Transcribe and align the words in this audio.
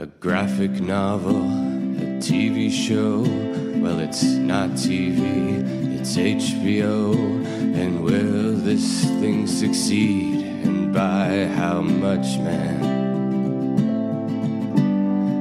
A 0.00 0.06
graphic 0.06 0.80
novel, 0.80 1.38
a 1.38 2.20
TV 2.20 2.70
show. 2.70 3.22
Well, 3.82 3.98
it's 3.98 4.22
not 4.22 4.70
TV, 4.70 5.98
it's 5.98 6.16
HBO. 6.16 7.16
And 7.74 8.04
will 8.04 8.52
this 8.52 9.02
thing 9.18 9.48
succeed? 9.48 10.44
And 10.64 10.94
by 10.94 11.46
how 11.46 11.80
much, 11.80 12.38
man? 12.38 12.80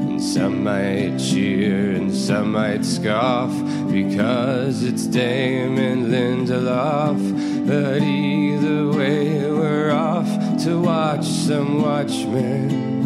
And 0.10 0.24
some 0.24 0.64
might 0.64 1.20
cheer 1.20 1.92
and 1.92 2.12
some 2.12 2.54
might 2.54 2.84
scoff 2.84 3.52
because 3.92 4.84
it's 4.84 5.06
Damon 5.06 6.08
Lindelof. 6.08 7.68
But 7.68 8.02
either 8.02 8.88
way, 8.88 9.52
we're 9.52 9.92
off 9.92 10.64
to 10.64 10.82
watch 10.82 11.26
some 11.26 11.84
Watchmen. 11.84 12.97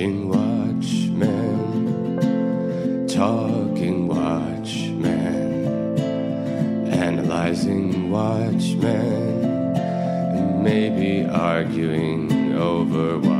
Watching 0.00 0.30
Watchmen, 0.30 1.36
talking 3.06 4.08
Watchmen, 4.08 5.04
analyzing 6.88 8.10
Watchmen, 8.10 9.44
and 9.44 10.64
maybe 10.64 11.28
arguing 11.28 12.54
over 12.56 13.18
Watchmen. 13.18 13.36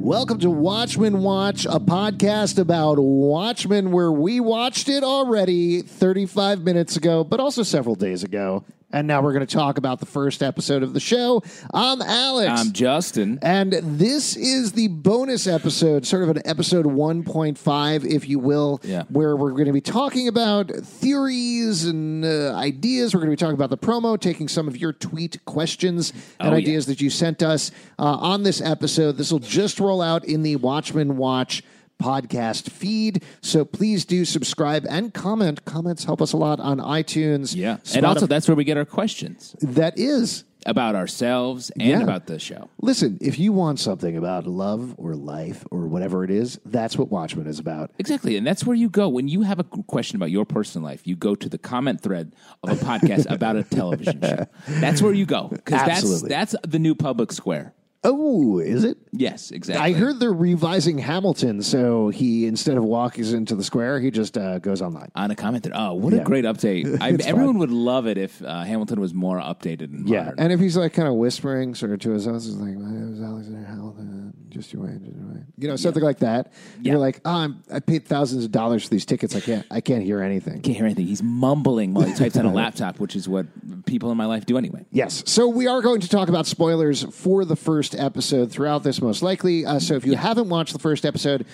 Welcome 0.00 0.38
to 0.38 0.48
Watchmen 0.48 1.20
Watch, 1.20 1.66
a 1.66 1.78
podcast 1.80 2.58
about 2.58 2.98
Watchmen 2.98 3.92
where 3.92 4.10
we 4.10 4.40
watched 4.40 4.88
it 4.88 5.04
already 5.04 5.82
35 5.82 6.62
minutes 6.62 6.96
ago, 6.96 7.22
but 7.24 7.40
also 7.40 7.62
several 7.62 7.94
days 7.94 8.24
ago. 8.24 8.64
And 8.92 9.06
now 9.06 9.22
we're 9.22 9.32
going 9.32 9.46
to 9.46 9.54
talk 9.54 9.78
about 9.78 10.00
the 10.00 10.06
first 10.06 10.42
episode 10.42 10.82
of 10.82 10.94
the 10.94 10.98
show. 11.00 11.44
I'm 11.72 12.02
Alex. 12.02 12.60
I'm 12.60 12.72
Justin. 12.72 13.38
and 13.40 13.72
this 13.72 14.36
is 14.36 14.72
the 14.72 14.88
bonus 14.88 15.46
episode, 15.46 16.04
sort 16.04 16.24
of 16.24 16.30
an 16.36 16.42
episode 16.44 16.86
1.5, 16.86 18.04
if 18.04 18.28
you 18.28 18.40
will, 18.40 18.80
Yeah. 18.82 19.04
where 19.08 19.36
we're 19.36 19.52
going 19.52 19.66
to 19.66 19.72
be 19.72 19.80
talking 19.80 20.26
about 20.26 20.70
theories 20.72 21.84
and 21.84 22.24
uh, 22.24 22.56
ideas. 22.56 23.14
We're 23.14 23.20
going 23.20 23.30
to 23.30 23.36
be 23.36 23.40
talking 23.40 23.54
about 23.54 23.70
the 23.70 23.78
promo, 23.78 24.18
taking 24.18 24.48
some 24.48 24.66
of 24.66 24.76
your 24.76 24.92
tweet 24.92 25.44
questions 25.44 26.12
and 26.40 26.48
Oh, 26.48 26.50
yeah. 26.52 26.56
ideas 26.58 26.86
that 26.86 27.00
you 27.00 27.10
sent 27.10 27.44
us 27.44 27.70
uh, 27.96 28.02
on 28.02 28.42
this 28.42 28.60
episode. 28.60 29.16
This 29.16 29.30
will 29.30 29.38
just 29.38 29.78
roll 29.78 30.02
out 30.02 30.24
in 30.24 30.42
the 30.42 30.56
Watchmen 30.56 31.16
Watch 31.16 31.62
podcast 32.00 32.70
feed. 32.70 33.22
So 33.42 33.64
please 33.64 34.04
do 34.04 34.24
subscribe 34.24 34.86
and 34.88 35.12
comment. 35.14 35.64
Comments 35.64 36.02
help 36.04 36.20
us 36.22 36.32
a 36.32 36.36
lot 36.36 36.58
on 36.60 36.78
iTunes. 36.78 37.54
Yeah. 37.54 37.76
And 37.94 38.04
also, 38.06 38.26
that's 38.26 38.48
where 38.48 38.56
we 38.56 38.64
get 38.64 38.76
our 38.76 38.84
questions 38.84 39.54
that 39.60 39.98
is. 39.98 40.44
about 40.66 40.94
ourselves 40.94 41.70
and 41.70 41.88
Yeah. 41.88 42.02
about 42.02 42.26
the 42.26 42.38
show. 42.38 42.68
Listen, 42.82 43.16
if 43.22 43.38
you 43.38 43.50
want 43.50 43.80
something 43.80 44.14
about 44.18 44.46
love 44.46 44.94
or 44.98 45.14
life 45.16 45.64
or 45.70 45.86
whatever 45.88 46.22
it 46.22 46.30
is, 46.30 46.60
that's 46.66 46.98
what 46.98 47.10
Watchmen 47.10 47.46
is 47.46 47.58
about. 47.58 47.90
Exactly. 47.98 48.36
And 48.36 48.46
that's 48.46 48.66
where 48.66 48.76
you 48.76 48.90
go. 48.90 49.08
When 49.08 49.26
you 49.26 49.40
have 49.40 49.58
a 49.58 49.64
question 49.64 50.16
about 50.16 50.30
your 50.30 50.44
personal 50.44 50.84
life, 50.86 51.06
you 51.06 51.16
go 51.16 51.34
to 51.34 51.48
the 51.48 51.56
comment 51.56 52.02
thread 52.02 52.34
of 52.62 52.70
a 52.70 52.84
podcast 52.84 53.24
about 53.30 53.56
a 53.56 53.62
television 53.62 54.20
show. 54.20 54.44
That's 54.68 55.00
where 55.00 55.14
you 55.14 55.24
go. 55.24 55.48
Because 55.48 55.80
that's, 55.86 56.22
that's 56.28 56.54
the 56.68 56.78
new 56.78 56.94
public 56.94 57.32
square. 57.32 57.72
Oh, 58.02 58.58
is 58.60 58.84
it? 58.84 58.96
Yes, 59.12 59.50
exactly. 59.50 59.84
I 59.84 59.96
heard 59.98 60.18
they're 60.20 60.32
revising 60.32 60.96
Hamilton, 60.96 61.60
so 61.60 62.08
he 62.08 62.46
instead 62.46 62.78
of 62.78 62.84
walking 62.84 63.26
into 63.26 63.54
the 63.54 63.62
square, 63.62 64.00
he 64.00 64.10
just 64.10 64.38
uh, 64.38 64.58
goes 64.58 64.80
online. 64.80 65.10
on 65.14 65.30
a 65.30 65.36
comment 65.36 65.64
that, 65.64 65.72
oh, 65.74 65.92
what 65.94 66.14
Yeah. 66.14 66.20
a 66.20 66.24
great 66.24 66.46
update. 66.46 66.96
I, 67.02 67.10
It's 67.10 67.26
everyone 67.26 67.58
would 67.58 67.70
love 67.70 68.06
it 68.06 68.16
if 68.16 68.42
uh, 68.42 68.62
Hamilton 68.62 69.00
was 69.00 69.12
more 69.12 69.38
updated 69.38 69.92
and 69.94 70.08
Yeah, 70.08 70.24
modern. 70.24 70.38
and 70.38 70.52
if 70.52 70.60
he's 70.60 70.78
like 70.78 70.94
kind 70.94 71.08
of 71.08 71.14
whispering 71.14 71.74
sort 71.74 71.92
of 71.92 71.98
to 72.00 72.10
his 72.12 72.24
house, 72.24 72.46
he's 72.46 72.54
like, 72.54 72.74
"My 72.74 72.90
name 72.90 73.12
is 73.12 73.20
Alexander 73.20 73.66
Hamilton. 73.66 74.09
Just 74.50 74.72
your 74.72 74.82
wait, 74.82 75.02
just 75.02 75.16
you 75.58 75.68
know, 75.68 75.76
something 75.76 76.02
like 76.02 76.18
that. 76.18 76.52
Yeah. 76.80 76.92
You're 76.92 77.00
like, 77.00 77.20
oh, 77.24 77.30
I'm, 77.30 77.62
I 77.72 77.80
paid 77.80 78.04
thousands 78.04 78.44
of 78.44 78.50
dollars 78.50 78.84
for 78.84 78.90
these 78.90 79.06
tickets. 79.06 79.34
I 79.36 79.40
can't, 79.40 79.66
I 79.70 79.80
can't 79.80 80.02
hear 80.02 80.20
anything. 80.22 80.60
can't 80.60 80.76
hear 80.76 80.86
anything. 80.86 81.06
He's 81.06 81.22
mumbling 81.22 81.94
while 81.94 82.04
he 82.04 82.14
types 82.14 82.36
on 82.36 82.46
a 82.46 82.52
laptop, 82.52 82.98
which 82.98 83.14
is 83.14 83.28
what 83.28 83.46
people 83.86 84.10
in 84.10 84.16
my 84.16 84.26
life 84.26 84.44
do 84.46 84.58
anyway. 84.58 84.84
Yes. 84.90 85.22
So 85.26 85.48
we 85.48 85.66
are 85.66 85.80
going 85.80 86.00
to 86.00 86.08
talk 86.08 86.28
about 86.28 86.46
spoilers 86.46 87.04
for 87.04 87.44
the 87.44 87.56
first 87.56 87.94
episode 87.94 88.50
throughout 88.50 88.82
this, 88.82 89.00
most 89.00 89.22
likely. 89.22 89.64
Uh, 89.64 89.78
so 89.78 89.94
if 89.94 90.04
you 90.04 90.16
haven't 90.16 90.48
watched 90.48 90.72
the 90.72 90.78
first 90.78 91.06
episode, 91.06 91.46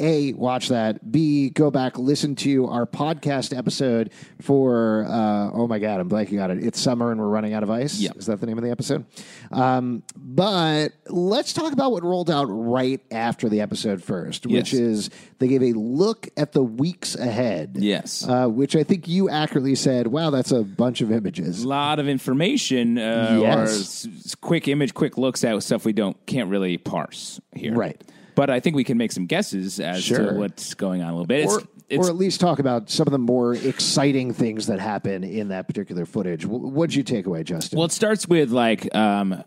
A, 0.00 0.32
watch 0.32 0.68
that. 0.68 1.12
B, 1.12 1.50
go 1.50 1.70
back, 1.70 1.98
listen 1.98 2.34
to 2.36 2.66
our 2.66 2.86
podcast 2.86 3.56
episode 3.56 4.10
for, 4.40 5.04
uh, 5.08 5.50
oh 5.52 5.68
my 5.68 5.78
God, 5.78 6.00
I'm 6.00 6.08
blanking 6.08 6.42
on 6.42 6.50
it. 6.50 6.64
It's 6.64 6.80
summer 6.80 7.12
and 7.12 7.20
we're 7.20 7.28
running 7.28 7.52
out 7.52 7.62
of 7.62 7.70
ice. 7.70 7.98
Yeah. 8.00 8.10
Is 8.16 8.26
that 8.26 8.40
the 8.40 8.46
name 8.46 8.58
of 8.58 8.64
the 8.64 8.70
episode? 8.70 9.04
Um, 9.52 10.02
but 10.16 10.88
let's 11.08 11.52
talk 11.52 11.72
about 11.72 11.92
what 11.92 12.02
rolled 12.02 12.30
out 12.30 12.44
right 12.44 13.00
after 13.12 13.48
the 13.48 13.60
episode 13.60 14.02
first, 14.02 14.46
which 14.46 14.72
is 14.74 15.10
they 15.38 15.46
gave 15.46 15.62
a 15.62 15.72
look 15.72 16.28
at 16.36 16.52
the 16.52 16.62
weeks 16.64 17.14
ahead. 17.14 17.76
Yes. 17.78 18.26
Uh, 18.26 18.48
which 18.48 18.74
I 18.74 18.82
think 18.82 19.06
you 19.06 19.28
accurately 19.30 19.74
said, 19.76 20.08
wow, 20.08 20.30
that's 20.30 20.50
a 20.52 20.64
bunch 20.64 21.00
of 21.00 21.12
images. 21.12 21.62
A 21.62 21.68
lot 21.68 21.98
of 22.00 22.08
information 22.08 22.98
uh, 22.98 23.38
Yes. 23.40 23.70
s- 24.06 24.08
s- 24.26 24.34
quick 24.34 24.66
image, 24.68 24.94
quick 24.94 25.16
looks 25.16 25.44
at 25.44 25.62
stuff 25.62 25.84
we 25.84 25.92
don't 25.92 26.16
can't 26.26 26.48
really 26.50 26.76
parse 26.78 27.40
here. 27.54 27.74
Right. 27.74 28.02
But 28.34 28.50
I 28.50 28.60
think 28.60 28.76
we 28.76 28.84
can 28.84 28.96
make 28.98 29.12
some 29.12 29.26
guesses 29.26 29.78
as 29.80 30.02
Sure. 30.02 30.32
to 30.32 30.38
what's 30.38 30.74
going 30.74 31.02
on 31.02 31.08
a 31.08 31.12
little 31.12 31.26
bit. 31.26 31.46
Or, 31.46 31.62
it's 31.90 32.06
or 32.08 32.10
at 32.10 32.16
least 32.16 32.40
talk 32.40 32.58
about 32.58 32.88
some 32.88 33.06
of 33.06 33.12
the 33.12 33.18
more 33.18 33.54
exciting 33.54 34.32
things 34.32 34.66
that 34.68 34.80
happen 34.80 35.22
in 35.24 35.48
that 35.48 35.66
particular 35.66 36.06
footage. 36.06 36.44
Wh- 36.44 36.50
What'd 36.72 36.94
you 36.94 37.02
take 37.02 37.26
away, 37.26 37.42
Justin? 37.42 37.76
well, 37.76 37.84
it 37.84 37.92
starts 37.92 38.26
with 38.26 38.50
like 38.50 38.94
um, 38.94 39.42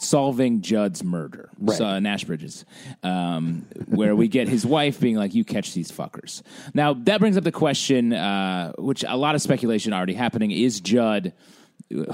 solving 0.00 0.62
Judd's 0.62 1.04
murder, 1.04 1.50
Right. 1.58 1.76
so, 1.76 1.98
Nash 1.98 2.24
Bridges, 2.24 2.64
um, 3.02 3.66
where 3.86 4.16
we 4.16 4.28
get 4.28 4.48
his 4.48 4.64
wife 4.64 5.00
being 5.00 5.16
like, 5.16 5.34
"You 5.34 5.44
catch 5.44 5.74
these 5.74 5.92
fuckers." 5.92 6.40
Now 6.72 6.94
that 6.94 7.20
brings 7.20 7.36
up 7.36 7.44
the 7.44 7.52
question, 7.52 8.14
uh, 8.14 8.72
which 8.78 9.04
a 9.06 9.16
lot 9.16 9.34
of 9.34 9.42
speculation 9.42 9.92
already 9.92 10.14
happening: 10.14 10.50
Is 10.50 10.80
Judd 10.80 11.34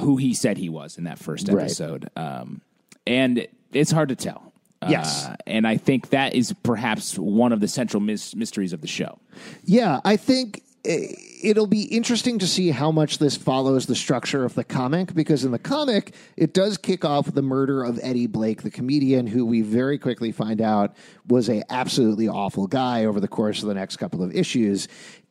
who 0.01 0.17
he 0.17 0.35
said 0.35 0.57
he 0.57 0.69
was 0.69 0.99
in 0.99 1.05
that 1.05 1.21
first 1.21 1.47
Right. 1.49 1.61
episode? 1.67 2.09
Um, 2.17 2.63
and 3.07 3.47
it's 3.73 3.93
hard 3.93 4.09
to 4.09 4.17
tell. 4.17 4.48
Yes. 4.87 5.27
Uh, 5.27 5.37
and 5.47 5.67
I 5.67 5.77
think 5.77 6.11
that 6.11 6.35
is 6.35 6.53
perhaps 6.63 7.19
one 7.19 7.53
of 7.53 7.61
the 7.61 7.69
central 7.69 8.01
mys- 8.01 8.37
mysteries 8.37 8.73
of 8.73 8.81
the 8.81 8.87
show. 8.87 9.19
yeah, 9.65 10.01
I 10.05 10.17
think 10.17 10.63
eh, 10.85 11.15
it'll 11.43 11.67
be 11.67 11.83
interesting 11.85 12.39
to 12.39 12.47
see 12.47 12.71
how 12.71 12.91
much 12.93 13.19
this 13.19 13.37
follows 13.37 13.87
the 13.87 13.95
structure 13.95 14.45
of 14.45 14.55
the 14.55 14.65
comic 14.65 15.15
because 15.15 15.45
in 15.45 15.51
the 15.51 15.59
comic, 15.59 16.15
it 16.37 16.55
does 16.55 16.79
kick 16.79 17.05
off 17.05 17.27
with 17.27 17.35
the 17.35 17.43
murder 17.43 17.83
of 17.83 17.99
Eddie 18.03 18.27
Blake, 18.27 18.63
the 18.63 18.71
comedian, 18.71 19.27
who 19.27 19.45
we 19.45 19.63
very 19.63 19.99
quickly 19.99 20.31
find 20.33 20.61
out 20.61 20.97
was 21.27 21.49
a 21.49 21.63
absolutely 21.71 22.29
awful 22.29 22.67
guy 22.67 23.05
over 23.05 23.21
the 23.21 23.29
course 23.29 23.63
of 23.63 23.69
the 23.69 23.75
next 23.75 23.97
couple 23.97 24.23
of 24.23 24.35
issues. 24.35 24.89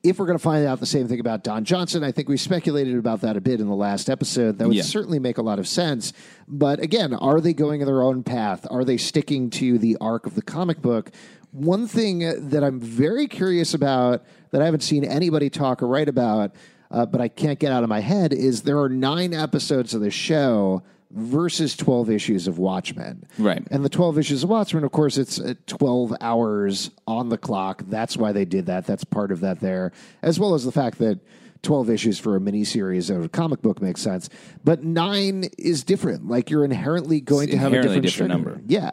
If 0.08 0.20
we're 0.20 0.26
going 0.26 0.38
to 0.38 0.44
find 0.44 0.66
out 0.66 0.80
the 0.80 0.86
same 0.86 1.10
thing 1.10 1.20
about 1.20 1.44
Don 1.44 1.66
Johnson, 1.66 2.02
I 2.02 2.14
think 2.14 2.30
we 2.30 2.38
speculated 2.38 2.96
about 2.96 3.20
that 3.22 3.36
a 3.36 3.42
bit 3.42 3.60
in 3.60 3.68
the 3.68 3.76
last 3.76 4.10
episode. 4.10 4.58
That 4.58 4.66
would 4.70 4.78
Yeah. 4.78 4.84
certainly 4.84 5.20
make 5.20 5.38
a 5.38 5.42
lot 5.42 5.60
of 5.60 5.68
sense. 5.68 6.14
But 6.48 6.80
again, 6.80 7.14
are 7.14 7.42
they 7.42 7.52
going 7.52 7.82
in 7.82 7.88
their 7.88 8.02
own 8.02 8.24
path? 8.24 8.66
Are 8.72 8.86
they 8.86 8.96
sticking 8.96 9.50
to 9.50 9.78
the 9.78 9.98
arc 10.00 10.26
of 10.26 10.36
the 10.36 10.42
comic 10.42 10.82
book? 10.82 11.12
One 11.52 11.88
thing 11.88 12.20
that 12.20 12.64
I'm 12.64 12.80
very 12.80 13.28
curious 13.28 13.74
about 13.74 14.24
that 14.52 14.62
I 14.62 14.66
haven't 14.66 14.84
seen 14.84 15.04
anybody 15.04 15.50
talk 15.50 15.84
or 15.84 15.88
write 15.88 16.08
about, 16.08 16.56
uh, 16.90 17.06
but 17.06 17.20
I 17.20 17.28
can't 17.28 17.60
get 17.60 17.74
out 17.74 17.84
of 17.84 17.90
my 17.90 18.00
head 18.00 18.32
is 18.32 18.62
there 18.62 18.80
are 18.80 18.88
nine 18.88 19.34
episodes 19.34 19.94
of 19.94 20.00
the 20.00 20.10
show 20.12 20.84
versus 21.12 21.76
12 21.78 22.10
issues 22.10 22.48
of 22.48 22.58
Watchmen. 22.58 23.26
Right. 23.38 23.66
And 23.72 23.84
the 23.86 23.90
12 23.90 24.18
issues 24.20 24.44
of 24.44 24.50
Watchmen, 24.50 24.84
of 24.84 24.92
course, 24.92 25.18
it's 25.18 25.40
uh, 25.40 25.54
12 25.68 26.14
hours 26.22 26.92
on 27.08 27.30
the 27.30 27.38
clock. 27.38 27.84
That's 27.88 28.18
why 28.18 28.32
they 28.32 28.46
did 28.46 28.66
that. 28.68 28.86
That's 28.86 29.04
part 29.04 29.32
of 29.32 29.40
that 29.42 29.60
there, 29.60 29.92
as 30.22 30.40
well 30.40 30.54
as 30.54 30.66
the 30.66 30.72
fact 30.72 30.98
that 31.00 31.20
12 31.64 31.90
issues 31.90 32.20
for 32.20 32.36
a 32.36 32.40
miniseries 32.40 33.14
of 33.14 33.24
a 33.26 33.30
comic 33.30 33.62
book 33.62 33.82
makes 33.82 34.02
sense. 34.02 34.30
But 34.64 34.84
nine 34.84 35.46
is 35.58 35.84
different. 35.84 36.28
Like 36.28 36.50
you're 36.50 36.64
inherently 36.66 37.20
going 37.22 37.46
It's 37.50 37.54
to 37.54 37.58
have 37.58 37.74
a 37.74 37.82
different, 37.82 38.04
different 38.04 38.32
number. 38.32 38.62
Yeah. 38.68 38.92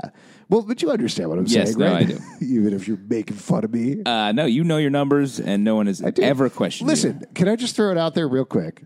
Well, 0.48 0.62
but 0.62 0.82
you 0.82 0.90
understand 0.90 1.30
what 1.30 1.38
I'm 1.38 1.46
Yes, 1.46 1.68
saying, 1.68 1.78
no, 1.78 1.92
right? 1.92 2.02
I 2.02 2.04
do. 2.04 2.18
Even 2.40 2.72
if 2.74 2.86
you're 2.86 2.98
making 2.98 3.36
fun 3.36 3.64
of 3.64 3.72
me. 3.72 4.02
Uh, 4.04 4.32
no, 4.32 4.44
you 4.44 4.62
know 4.62 4.76
your 4.76 4.90
numbers, 4.90 5.40
and 5.40 5.64
no 5.64 5.74
one 5.76 5.86
has 5.86 6.00
ever 6.02 6.48
questioned. 6.50 6.88
you. 6.88 6.92
Listen, 6.92 7.24
can 7.34 7.48
I 7.48 7.56
just 7.56 7.74
throw 7.76 7.90
it 7.90 7.98
out 7.98 8.14
there 8.14 8.28
real 8.28 8.44
quick? 8.44 8.82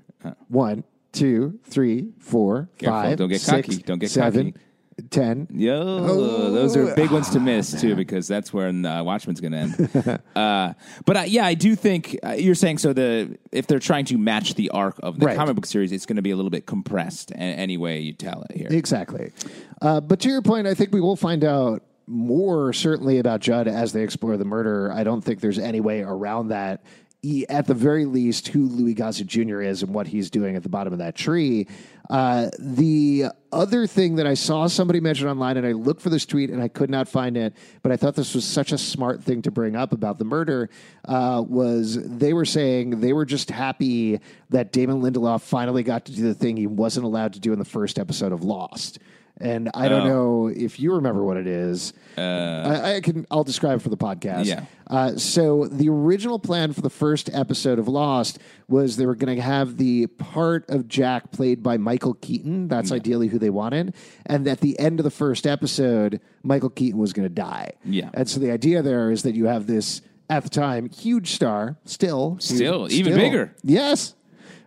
One, 0.48 0.84
two, 1.12 1.58
three, 1.64 2.12
four, 2.18 2.68
Careful, 2.78 3.00
five, 3.02 3.18
don't 3.18 3.28
get 3.28 3.40
six, 3.40 3.68
cocky. 3.68 3.82
Don't 3.82 3.98
get 3.98 4.10
seven, 4.10 4.52
cocky. 4.52 5.08
ten. 5.10 5.46
Yo, 5.50 6.52
those 6.52 6.76
are 6.76 6.94
big 6.94 7.10
ones 7.10 7.30
to 7.30 7.40
miss 7.40 7.80
too, 7.80 7.94
because 7.94 8.26
that's 8.28 8.52
where 8.52 8.68
uh, 8.68 9.02
Watchmen's 9.02 9.40
going 9.40 9.52
to 9.52 9.58
end. 9.58 10.20
uh, 10.36 10.74
but 11.04 11.16
uh, 11.16 11.20
yeah, 11.26 11.46
I 11.46 11.54
do 11.54 11.74
think 11.74 12.18
uh, 12.24 12.32
you're 12.32 12.54
saying 12.54 12.78
so. 12.78 12.92
The 12.92 13.38
if 13.52 13.66
they're 13.66 13.78
trying 13.78 14.04
to 14.06 14.18
match 14.18 14.54
the 14.54 14.70
arc 14.70 14.98
of 15.02 15.18
the 15.18 15.26
Right. 15.26 15.36
comic 15.36 15.54
book 15.56 15.66
series, 15.66 15.92
it's 15.92 16.06
going 16.06 16.16
to 16.16 16.22
be 16.22 16.30
a 16.30 16.36
little 16.36 16.50
bit 16.50 16.66
compressed. 16.66 17.32
Any 17.34 17.76
way 17.76 18.00
you 18.00 18.12
tell 18.12 18.42
it 18.50 18.56
here, 18.56 18.68
Exactly. 18.70 19.32
Uh, 19.80 20.00
but 20.00 20.20
to 20.20 20.28
your 20.28 20.42
point, 20.42 20.66
I 20.66 20.74
think 20.74 20.92
we 20.92 21.00
will 21.00 21.16
find 21.16 21.44
out 21.44 21.82
more 22.10 22.72
certainly 22.72 23.18
about 23.18 23.40
Judd 23.40 23.68
as 23.68 23.92
they 23.92 24.02
explore 24.02 24.36
the 24.38 24.44
murder. 24.44 24.90
I 24.92 25.04
don't 25.04 25.20
think 25.22 25.40
there's 25.40 25.58
any 25.58 25.80
way 25.80 26.00
around 26.00 26.48
that. 26.48 26.82
E- 27.22 27.44
At 27.48 27.66
the 27.66 27.74
very 27.74 28.04
least, 28.04 28.48
who 28.48 28.66
Louis 28.68 28.94
Gossett 28.94 29.26
Jr. 29.26 29.60
is 29.60 29.82
and 29.82 29.92
what 29.92 30.06
he's 30.06 30.30
doing 30.30 30.54
at 30.54 30.62
the 30.62 30.68
bottom 30.68 30.92
of 30.92 31.00
that 31.00 31.16
tree. 31.16 31.66
Uh, 32.08 32.48
the 32.58 33.26
other 33.52 33.86
thing 33.86 34.16
that 34.16 34.26
I 34.26 34.34
saw 34.34 34.66
somebody 34.68 35.00
mention 35.00 35.26
online, 35.28 35.56
and 35.56 35.66
I 35.66 35.72
looked 35.72 36.00
for 36.00 36.10
this 36.10 36.24
tweet 36.24 36.48
and 36.48 36.62
I 36.62 36.68
could 36.68 36.88
not 36.90 37.08
find 37.08 37.36
it, 37.36 37.54
but 37.82 37.90
I 37.92 37.96
thought 37.96 38.14
this 38.14 38.34
was 38.34 38.44
such 38.44 38.72
a 38.72 38.78
smart 38.78 39.22
thing 39.22 39.42
to 39.42 39.50
bring 39.50 39.74
up 39.76 39.92
about 39.92 40.18
the 40.18 40.24
murder, 40.24 40.70
uh, 41.06 41.44
was 41.46 41.98
they 42.02 42.32
were 42.32 42.44
saying 42.46 43.00
they 43.00 43.12
were 43.12 43.26
just 43.26 43.50
happy 43.50 44.20
that 44.50 44.72
Damon 44.72 45.02
Lindelof 45.02 45.42
finally 45.42 45.82
got 45.82 46.04
to 46.06 46.12
do 46.12 46.22
the 46.22 46.34
thing 46.34 46.56
he 46.56 46.66
wasn't 46.66 47.04
allowed 47.04 47.32
to 47.34 47.40
do 47.40 47.52
in 47.52 47.58
the 47.58 47.64
first 47.64 47.98
episode 47.98 48.32
of 48.32 48.42
Lost. 48.44 49.00
And 49.40 49.70
I 49.74 49.88
don't 49.88 50.06
know 50.06 50.48
if 50.48 50.80
you 50.80 50.94
remember 50.94 51.22
what 51.24 51.36
it 51.36 51.46
is. 51.46 51.92
I, 52.16 52.96
I 52.96 53.00
can. 53.00 53.26
I'll 53.30 53.44
describe 53.44 53.80
for 53.80 53.88
the 53.88 53.96
podcast. 53.96 54.46
Yeah. 54.46 54.64
Uh, 54.88 55.16
so 55.16 55.66
the 55.66 55.88
original 55.88 56.38
plan 56.38 56.72
for 56.72 56.80
the 56.80 56.90
first 56.90 57.30
episode 57.32 57.78
of 57.78 57.86
Lost 57.86 58.38
was 58.68 58.96
they 58.96 59.06
were 59.06 59.14
going 59.14 59.36
to 59.36 59.42
have 59.42 59.76
the 59.76 60.06
part 60.06 60.68
of 60.70 60.88
Jack 60.88 61.30
played 61.30 61.62
by 61.62 61.76
Michael 61.76 62.14
Keaton. 62.14 62.68
That's 62.68 62.90
ideally 62.90 63.28
who 63.28 63.38
they 63.38 63.50
wanted. 63.50 63.94
And 64.26 64.48
at 64.48 64.60
the 64.60 64.78
end 64.78 64.98
of 64.98 65.04
the 65.04 65.10
first 65.10 65.46
episode, 65.46 66.20
Michael 66.42 66.70
Keaton 66.70 66.98
was 66.98 67.12
going 67.12 67.28
to 67.28 67.34
die. 67.34 67.72
Yeah. 67.84 68.10
And 68.14 68.28
so 68.28 68.40
the 68.40 68.50
idea 68.50 68.82
there 68.82 69.10
is 69.10 69.22
that 69.22 69.34
you 69.34 69.46
have 69.46 69.66
this 69.66 70.00
at 70.30 70.42
the 70.42 70.50
time 70.50 70.88
huge 70.90 71.32
star, 71.32 71.76
still, 71.84 72.38
Still, 72.40 72.90
even 72.90 73.14
bigger. 73.14 73.54
Yes, 73.62 74.14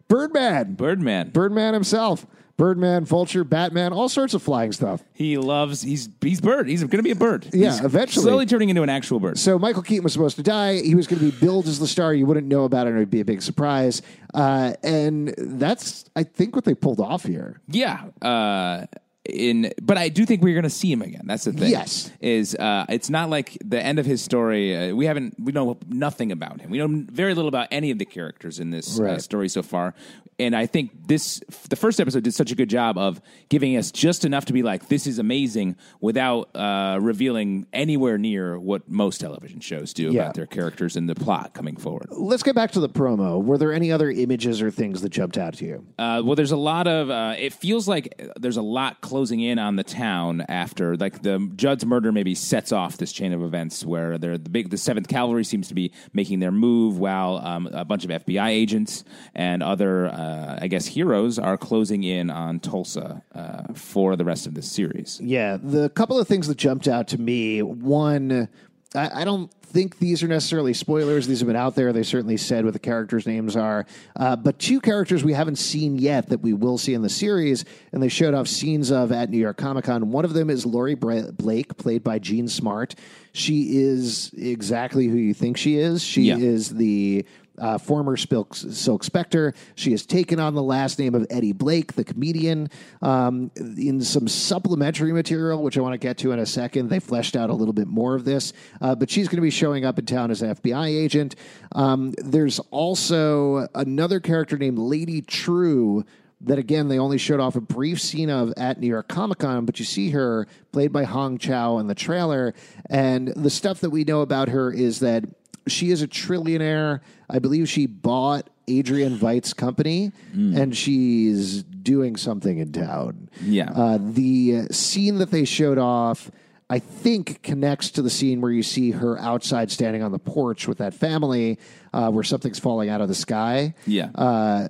Birdman. 0.07 0.73
Birdman. 0.75 1.29
Birdman 1.29 1.73
himself. 1.73 2.25
Birdman, 2.57 3.05
Vulture, 3.05 3.43
Batman, 3.43 3.93
all 3.93 4.07
sorts 4.09 4.33
of 4.33 4.43
flying 4.43 4.71
stuff. 4.71 5.01
he 5.13 5.37
loves. 5.37 5.81
He's 5.81 6.09
he's 6.21 6.39
bird. 6.41 6.67
He's 6.67 6.81
going 6.81 6.89
to 6.91 7.03
be 7.03 7.11
a 7.11 7.15
bird. 7.15 7.47
Yeah, 7.53 7.71
He's 7.71 7.83
eventually. 7.83 8.23
slowly 8.23 8.45
turning 8.45 8.69
into 8.69 8.83
an 8.83 8.89
actual 8.89 9.19
bird. 9.19 9.39
So 9.39 9.57
Michael 9.57 9.81
Keaton 9.83 10.03
was 10.03 10.13
supposed 10.13 10.35
to 10.37 10.43
die. 10.43 10.81
He 10.81 10.93
was 10.95 11.07
going 11.07 11.19
to 11.19 11.31
be 11.31 11.37
billed 11.39 11.67
as 11.67 11.79
the 11.79 11.87
star. 11.87 12.13
You 12.13 12.25
wouldn't 12.25 12.47
know 12.47 12.63
about 12.65 12.85
it. 12.87 12.91
and 12.91 12.97
It 12.97 13.01
would 13.01 13.09
be 13.09 13.21
a 13.21 13.25
big 13.25 13.41
surprise. 13.41 14.01
Uh, 14.33 14.73
and 14.83 15.33
that's, 15.37 16.05
I 16.15 16.23
think, 16.23 16.55
what 16.55 16.65
they 16.65 16.75
pulled 16.75 16.99
off 16.99 17.23
here. 17.23 17.59
Yeah. 17.67 18.03
Uh, 18.21 18.85
in, 19.25 19.71
but 19.81 19.97
I 19.97 20.09
do 20.09 20.25
think 20.25 20.41
we're 20.41 20.55
going 20.55 20.63
to 20.63 20.69
see 20.69 20.91
him 20.91 21.01
again. 21.03 21.21
That's 21.25 21.43
the 21.43 21.53
thing. 21.53 21.69
Yes. 21.69 22.09
is 22.19 22.55
uh, 22.55 22.85
it's 22.89 23.09
not 23.09 23.29
like 23.29 23.55
the 23.63 23.79
end 23.81 23.99
of 23.99 24.05
his 24.05 24.21
story. 24.23 24.75
Uh, 24.75 24.95
we 24.95 25.05
haven't, 25.05 25.35
we 25.39 25.51
know 25.51 25.77
nothing 25.87 26.31
about 26.31 26.59
him. 26.59 26.71
We 26.71 26.79
know 26.79 26.87
very 26.89 27.33
little 27.35 27.47
about 27.49 27.67
any 27.71 27.91
of 27.91 27.99
the 27.99 28.05
characters 28.05 28.59
in 28.59 28.71
this 28.71 28.99
uh, 28.99 29.19
story 29.19 29.47
so 29.49 29.61
far. 29.61 29.93
And 30.41 30.55
I 30.55 30.65
think 30.65 30.91
this, 31.07 31.39
the 31.69 31.75
first 31.75 31.99
episode 31.99 32.23
did 32.23 32.33
such 32.33 32.51
a 32.51 32.55
good 32.55 32.69
job 32.69 32.97
of 32.97 33.21
giving 33.49 33.77
us 33.77 33.91
just 33.91 34.25
enough 34.25 34.45
to 34.45 34.53
be 34.53 34.63
like, 34.63 34.87
this 34.87 35.05
is 35.07 35.19
amazing, 35.19 35.75
without 35.99 36.49
uh, 36.55 36.97
revealing 37.01 37.67
anywhere 37.73 38.17
near 38.17 38.57
what 38.59 38.89
most 38.89 39.19
television 39.21 39.59
shows 39.59 39.93
do 39.93 40.11
Yeah. 40.11 40.21
about 40.23 40.33
their 40.35 40.47
characters 40.47 40.95
and 40.95 41.07
the 41.07 41.15
plot 41.15 41.53
coming 41.53 41.75
forward. 41.75 42.07
Let's 42.09 42.43
get 42.43 42.55
back 42.55 42.71
to 42.71 42.79
the 42.79 42.89
promo. 42.89 43.41
Were 43.43 43.57
there 43.57 43.71
any 43.71 43.91
other 43.91 44.09
images 44.09 44.61
or 44.61 44.71
things 44.71 45.01
that 45.01 45.09
jumped 45.09 45.37
out 45.37 45.53
to 45.55 45.65
you? 45.65 45.85
Uh, 45.99 46.21
well, 46.25 46.35
there's 46.35 46.51
a 46.51 46.57
lot 46.57 46.87
of. 46.87 47.09
Uh, 47.09 47.35
it 47.37 47.53
feels 47.53 47.87
like 47.87 48.19
there's 48.39 48.57
a 48.57 48.61
lot 48.61 49.01
closing 49.01 49.39
in 49.41 49.59
on 49.59 49.75
the 49.75 49.83
town 49.83 50.41
after, 50.49 50.95
like 50.97 51.21
the 51.21 51.51
Judd's 51.55 51.85
murder, 51.85 52.11
maybe 52.11 52.33
sets 52.35 52.71
off 52.71 52.97
this 52.97 53.11
chain 53.11 53.31
of 53.33 53.43
events 53.43 53.85
where 53.85 54.17
they're 54.17 54.37
the 54.37 54.49
big. 54.49 54.69
The 54.71 54.77
Seventh 54.77 55.07
Cavalry 55.07 55.43
seems 55.43 55.67
to 55.67 55.73
be 55.75 55.91
making 56.13 56.39
their 56.39 56.51
move, 56.51 56.97
while 56.97 57.37
um, 57.37 57.67
a 57.71 57.85
bunch 57.85 58.03
of 58.05 58.09
FBI 58.09 58.47
agents 58.49 59.03
and 59.35 59.61
other, 59.61 60.07
uh, 60.31 60.59
I 60.61 60.67
guess, 60.67 60.85
heroes 60.85 61.37
are 61.39 61.57
closing 61.57 62.03
in 62.03 62.29
on 62.29 62.59
Tulsa 62.59 63.21
uh, 63.35 63.73
for 63.73 64.15
the 64.15 64.25
rest 64.25 64.47
of 64.47 64.53
this 64.53 64.71
series. 64.71 65.19
Yeah, 65.21 65.57
the 65.61 65.89
couple 65.89 66.19
of 66.19 66.27
things 66.27 66.47
that 66.47 66.57
jumped 66.57 66.87
out 66.87 67.07
to 67.09 67.17
me. 67.19 67.61
One, 67.61 68.47
I, 68.95 69.21
I 69.21 69.23
don't 69.25 69.51
think 69.63 69.99
these 69.99 70.21
are 70.21 70.27
necessarily 70.27 70.73
spoilers. 70.73 71.27
These 71.27 71.39
have 71.39 71.47
been 71.47 71.55
out 71.55 71.75
there. 71.75 71.93
They 71.93 72.03
certainly 72.03 72.35
said 72.35 72.65
what 72.65 72.73
the 72.73 72.79
characters' 72.79 73.25
names 73.25 73.55
are. 73.55 73.85
Uh, 74.17 74.35
but 74.35 74.59
two 74.59 74.81
characters 74.81 75.23
we 75.23 75.31
haven't 75.31 75.55
seen 75.55 75.97
yet 75.97 76.27
that 76.29 76.41
we 76.41 76.51
will 76.51 76.77
see 76.77 76.93
in 76.93 77.01
the 77.01 77.09
series, 77.09 77.63
and 77.93 78.03
they 78.03 78.09
showed 78.09 78.33
off 78.33 78.47
scenes 78.49 78.91
of 78.91 79.11
at 79.13 79.29
New 79.29 79.37
York 79.37 79.55
Comic 79.57 79.85
Con. 79.85 80.11
One 80.11 80.25
of 80.25 80.33
them 80.33 80.49
is 80.49 80.65
Laurie 80.65 80.95
Bra- 80.95 81.31
Blake, 81.31 81.77
played 81.77 82.03
by 82.03 82.19
Jean 82.19 82.47
Smart. 82.49 82.95
She 83.33 83.77
is 83.77 84.31
exactly 84.37 85.07
who 85.07 85.15
you 85.15 85.33
think 85.33 85.55
she 85.55 85.77
is. 85.77 86.03
She 86.03 86.23
Yeah. 86.23 86.37
is 86.37 86.69
the 86.69 87.25
uh, 87.57 87.77
former 87.77 88.17
Silk, 88.17 88.55
Silk 88.55 89.03
Spectre. 89.03 89.53
She 89.75 89.91
has 89.91 90.05
taken 90.05 90.39
on 90.39 90.55
the 90.55 90.63
last 90.63 90.99
name 90.99 91.15
of 91.15 91.27
Eddie 91.29 91.51
Blake, 91.51 91.93
the 91.93 92.03
comedian. 92.03 92.69
Um, 93.01 93.51
in 93.55 94.01
some 94.01 94.27
supplementary 94.27 95.11
material, 95.13 95.61
which 95.61 95.77
I 95.77 95.81
want 95.81 95.93
to 95.93 95.97
get 95.97 96.17
to 96.19 96.31
in 96.31 96.39
a 96.39 96.45
second, 96.45 96.89
they 96.89 96.99
fleshed 96.99 97.35
out 97.35 97.49
a 97.49 97.53
little 97.53 97.73
bit 97.73 97.87
more 97.87 98.15
of 98.15 98.25
this. 98.25 98.53
Uh, 98.79 98.95
but 98.95 99.09
she's 99.09 99.27
going 99.27 99.37
to 99.37 99.41
be 99.41 99.49
showing 99.49 99.85
up 99.85 99.99
in 99.99 100.05
town 100.05 100.31
as 100.31 100.41
an 100.41 100.55
FBI 100.55 100.87
agent. 100.87 101.35
Um, 101.73 102.13
there's 102.17 102.59
also 102.71 103.67
another 103.75 104.19
character 104.19 104.57
named 104.57 104.79
Lady 104.79 105.21
Trieu. 105.21 106.05
That 106.43 106.57
again, 106.57 106.87
they 106.87 106.97
only 106.97 107.19
showed 107.19 107.39
off 107.39 107.55
a 107.55 107.61
brief 107.61 108.01
scene 108.01 108.31
of 108.31 108.51
at 108.57 108.79
New 108.79 108.87
York 108.87 109.07
Comic 109.07 109.37
Con, 109.37 109.65
but 109.65 109.77
you 109.77 109.85
see 109.85 110.09
her 110.09 110.47
played 110.71 110.91
by 110.91 111.03
Hong 111.03 111.37
Chau 111.37 111.77
in 111.77 111.85
the 111.85 111.93
trailer. 111.93 112.55
And 112.89 113.27
the 113.27 113.51
stuff 113.51 113.81
that 113.81 113.91
we 113.91 114.05
know 114.05 114.21
about 114.21 114.49
her 114.49 114.71
is 114.71 115.01
that 115.01 115.25
she 115.67 115.91
is 115.91 116.01
a 116.01 116.07
trillionaire. 116.07 117.01
I 117.29 117.39
believe 117.39 117.69
she 117.69 117.85
bought 117.85 118.49
Adrian 118.67 119.17
Veidt's 119.17 119.53
company, 119.53 120.11
and 120.33 120.75
she's 120.75 121.63
doing 121.63 122.15
something 122.15 122.57
in 122.59 122.71
town. 122.71 123.29
Yeah. 123.43 123.71
Uh, 123.71 123.97
the 123.99 124.67
scene 124.71 125.17
that 125.17 125.31
they 125.31 125.45
showed 125.45 125.77
off, 125.77 126.31
I 126.69 126.79
think, 126.79 127.41
connects 127.41 127.91
to 127.91 128.01
the 128.01 128.09
scene 128.09 128.39
where 128.39 128.51
you 128.51 128.63
see 128.63 128.91
her 128.91 129.19
outside 129.19 129.71
standing 129.71 130.03
on 130.03 130.11
the 130.11 130.19
porch 130.19 130.67
with 130.67 130.77
that 130.77 130.93
family, 130.93 131.59
uh, 131.93 132.09
where 132.11 132.23
something's 132.23 132.59
falling 132.59 132.89
out 132.89 133.01
of 133.01 133.07
the 133.07 133.15
sky. 133.15 133.73
Yeah. 133.85 134.09
Uh, 134.15 134.69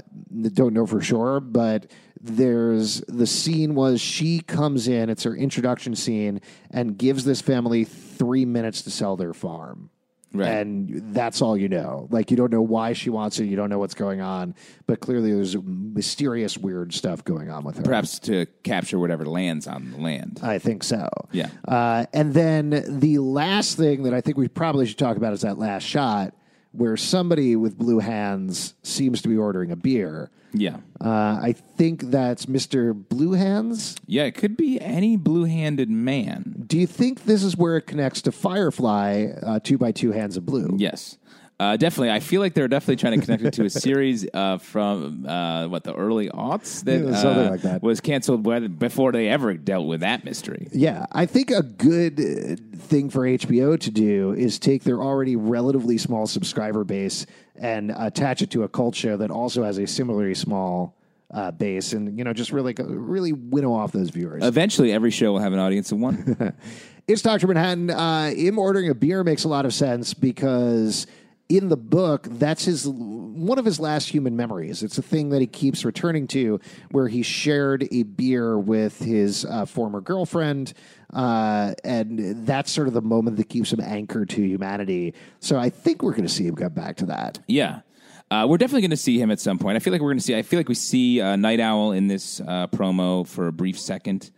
don't 0.54 0.74
know 0.74 0.88
for 0.88 1.02
sure, 1.02 1.40
but 1.40 1.92
there's 2.20 3.02
the 3.02 3.28
scene 3.28 3.76
was 3.76 4.00
she 4.00 4.40
comes 4.42 4.88
in, 4.88 5.10
it's 5.10 5.24
her 5.24 5.36
introduction 5.36 5.96
scene, 5.96 6.42
and 6.70 6.98
gives 6.98 7.24
this 7.24 7.42
family 7.42 7.84
three 7.84 8.46
minutes 8.46 8.84
to 8.84 8.92
sell 8.92 9.16
their 9.16 9.34
farm. 9.34 9.90
Right. 10.34 10.48
And 10.48 11.14
that's 11.14 11.42
all 11.42 11.58
you 11.58 11.68
know. 11.68 12.08
Like, 12.10 12.32
you 12.32 12.38
don't 12.38 12.52
know 12.52 12.62
why 12.62 12.94
she 12.94 13.10
wants 13.10 13.40
it. 13.40 13.46
You 13.46 13.56
don't 13.56 13.70
know 13.70 13.80
what's 13.80 13.94
going 13.94 14.22
on. 14.22 14.56
But 14.88 15.02
clearly, 15.02 15.34
there's 15.34 15.58
mysterious, 15.58 16.58
weird 16.58 16.94
stuff 16.94 17.24
going 17.26 17.50
on 17.50 17.64
with 17.64 17.78
her. 17.78 17.84
Perhaps 17.84 18.20
to 18.20 18.46
capture 18.64 18.98
whatever 18.98 19.26
lands 19.26 19.68
on 19.68 19.92
the 19.92 19.98
land. 19.98 20.40
I 20.42 20.60
think 20.60 20.84
so. 20.84 21.10
Yeah. 21.32 21.50
Uh, 21.68 22.06
and 22.14 22.34
then 22.34 22.70
the 23.00 23.18
last 23.20 23.78
thing 23.78 24.04
that 24.04 24.14
I 24.14 24.22
think 24.22 24.38
we 24.38 24.48
probably 24.48 24.86
should 24.86 24.98
talk 24.98 25.18
about 25.18 25.34
is 25.34 25.42
that 25.42 25.58
last 25.58 25.84
shot 25.84 26.34
where 26.72 26.98
somebody 26.98 27.56
with 27.56 27.78
blue 27.78 28.00
hands 28.00 28.76
seems 28.84 29.22
to 29.22 29.30
be 29.30 29.38
ordering 29.38 29.72
a 29.72 29.76
beer. 29.76 30.30
Yeah. 30.54 30.78
Uh, 31.00 31.40
I 31.42 31.54
think 31.78 32.12
that's 32.12 32.46
Mr. 32.46 32.94
Blue 32.94 33.34
Hands. 33.34 33.96
Yeah, 34.06 34.24
it 34.24 34.36
could 34.36 34.58
be 34.58 34.80
any 34.82 35.16
blue 35.18 35.46
handed 35.46 35.90
man. 35.90 36.66
Do 36.68 36.78
you 36.78 36.88
think 36.88 37.24
this 37.24 37.44
is 37.44 37.56
where 37.56 37.78
it 37.78 37.84
connects 37.88 38.22
to 38.24 38.32
Firefly, 38.32 39.28
uh, 39.42 39.60
Two 39.64 39.78
by 39.78 39.92
Two 39.92 40.12
Hands 40.12 40.36
of 40.36 40.46
Blue? 40.46 40.76
Yes. 40.78 41.18
Uh, 41.62 41.78
definitely. 41.78 42.10
I 42.10 42.20
feel 42.22 42.42
like 42.42 42.56
they're 42.56 42.68
definitely 42.68 42.96
trying 42.96 43.20
to 43.20 43.24
connect 43.24 43.44
it 43.44 43.54
to 43.54 43.66
a 43.66 43.70
series 43.88 44.28
uh, 44.34 44.58
from 44.58 45.28
uh, 45.28 45.68
what 45.68 45.84
the 45.84 45.94
early 45.94 46.28
aughts 46.28 46.84
that, 46.86 47.06
Yeah, 47.06 47.16
something 47.16 47.46
uh, 47.46 47.52
like 47.52 47.62
that. 47.62 47.84
was 47.84 48.02
canceled 48.02 48.42
before 48.80 49.12
they 49.12 49.28
ever 49.30 49.54
dealt 49.54 49.86
with 49.86 50.00
that 50.00 50.26
mystery. 50.26 50.70
Yeah, 50.72 51.06
I 51.12 51.28
think 51.28 51.52
a 51.52 51.62
good 51.62 52.20
uh, 52.20 52.78
thing 52.80 53.12
for 53.12 53.28
HBO 53.28 53.80
to 53.80 53.92
do 53.92 54.34
is 54.34 54.58
take 54.58 54.84
their 54.86 55.04
already 55.04 55.36
relatively 55.36 56.00
small 56.00 56.26
subscriber 56.26 56.84
base 56.84 57.28
and 57.56 57.94
attach 57.96 58.42
it 58.42 58.50
to 58.52 58.64
a 58.64 58.68
cult 58.68 58.96
show 58.96 59.16
that 59.18 59.30
also 59.30 59.64
has 59.64 59.78
a 59.78 59.86
similarly 59.86 60.34
small 60.34 60.98
uh, 61.30 61.52
base, 61.52 61.94
and 61.94 62.18
you 62.18 62.24
know, 62.24 62.34
just 62.34 62.52
really 62.52 62.76
really 62.80 63.34
winnow 63.34 63.72
off 63.72 63.92
those 63.92 64.10
viewers. 64.10 64.44
Eventually, 64.44 64.92
every 64.92 65.12
show 65.12 65.32
will 65.32 65.40
have 65.40 65.54
an 65.54 65.60
audience 65.60 65.92
of 65.92 66.00
one. 66.00 66.56
It's 67.08 67.24
Dr. 67.24 67.48
Manhattan. 67.48 67.90
Uh, 67.90 68.30
him 68.30 68.58
ordering 68.60 68.90
a 68.90 68.94
beer 68.94 69.24
makes 69.24 69.44
a 69.44 69.48
lot 69.50 69.66
of 69.66 69.74
sense 69.74 70.14
because 70.14 71.08
in 71.52 71.68
the 71.68 71.78
book, 71.78 72.28
that's 72.30 72.64
his 72.64 72.88
one 72.88 73.60
of 73.60 73.66
his 73.66 73.80
last 73.80 74.10
human 74.10 74.38
memories. 74.38 74.84
It's 74.84 74.98
a 74.98 75.02
thing 75.02 75.30
that 75.30 75.42
he 75.42 75.48
keeps 75.48 75.84
returning 75.84 76.28
to, 76.28 76.60
where 76.92 77.10
he 77.10 77.24
shared 77.24 77.88
a 77.92 78.04
beer 78.04 78.58
with 78.58 79.00
his 79.00 79.44
uh, 79.46 79.66
former 79.66 80.00
girlfriend, 80.00 80.74
uh, 81.14 81.74
and 81.84 82.46
that's 82.46 82.72
sort 82.72 82.88
of 82.88 82.94
the 82.94 83.02
moment 83.02 83.36
that 83.38 83.50
keeps 83.50 83.74
him 83.74 83.82
anchored 83.82 84.30
to 84.30 84.42
humanity. 84.42 85.14
So 85.42 85.60
I 85.60 85.70
think 85.70 86.02
we're 86.02 86.12
going 86.12 86.24
to 86.24 86.30
see 86.30 86.48
him 86.48 86.56
come 86.56 86.74
back 86.74 86.98
to 86.98 87.08
that. 87.08 87.40
yeah. 87.48 87.82
Uh, 88.30 88.48
we're 88.48 88.58
definitely 88.58 88.80
going 88.80 88.92
to 88.92 88.96
see 88.96 89.20
him 89.20 89.30
at 89.30 89.42
some 89.42 89.60
point. 89.60 89.76
I 89.76 89.80
feel 89.80 89.92
like 89.92 90.02
we're 90.02 90.12
going 90.12 90.20
to 90.20 90.24
see. 90.24 90.38
I 90.38 90.42
feel 90.42 90.58
like 90.58 90.70
we 90.70 90.76
see 90.76 91.20
uh, 91.20 91.36
Night 91.36 91.60
Owl 91.60 91.92
in 91.92 92.08
this 92.08 92.40
uh, 92.40 92.68
promo 92.68 93.28
for 93.28 93.48
a 93.48 93.52
brief 93.52 93.78
second. 93.78 94.32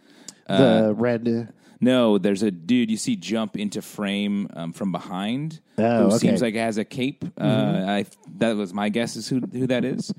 the 0.47 0.95
red. 0.97 1.53
No, 1.83 2.17
there's 2.17 2.43
a 2.43 2.51
dude 2.51 2.89
you 2.89 2.97
see 2.97 3.15
jump 3.15 3.57
into 3.57 3.81
frame 3.81 4.47
um, 4.53 4.73
from 4.73 4.91
behind. 4.91 5.59
Oh, 5.77 5.81
who 5.81 5.87
okay. 5.87 6.03
Mm-hmm. 6.03 6.17
seems 6.17 6.41
like 6.41 6.55
has 6.55 6.77
a 6.77 6.85
cape. 6.85 7.25
Uh, 7.39 7.83
I 7.87 8.05
that 8.37 8.55
was 8.55 8.73
my 8.73 8.89
guess 8.89 9.15
is 9.15 9.27
who 9.27 9.41
who 9.41 9.67
that 9.67 9.83
is, 9.83 10.13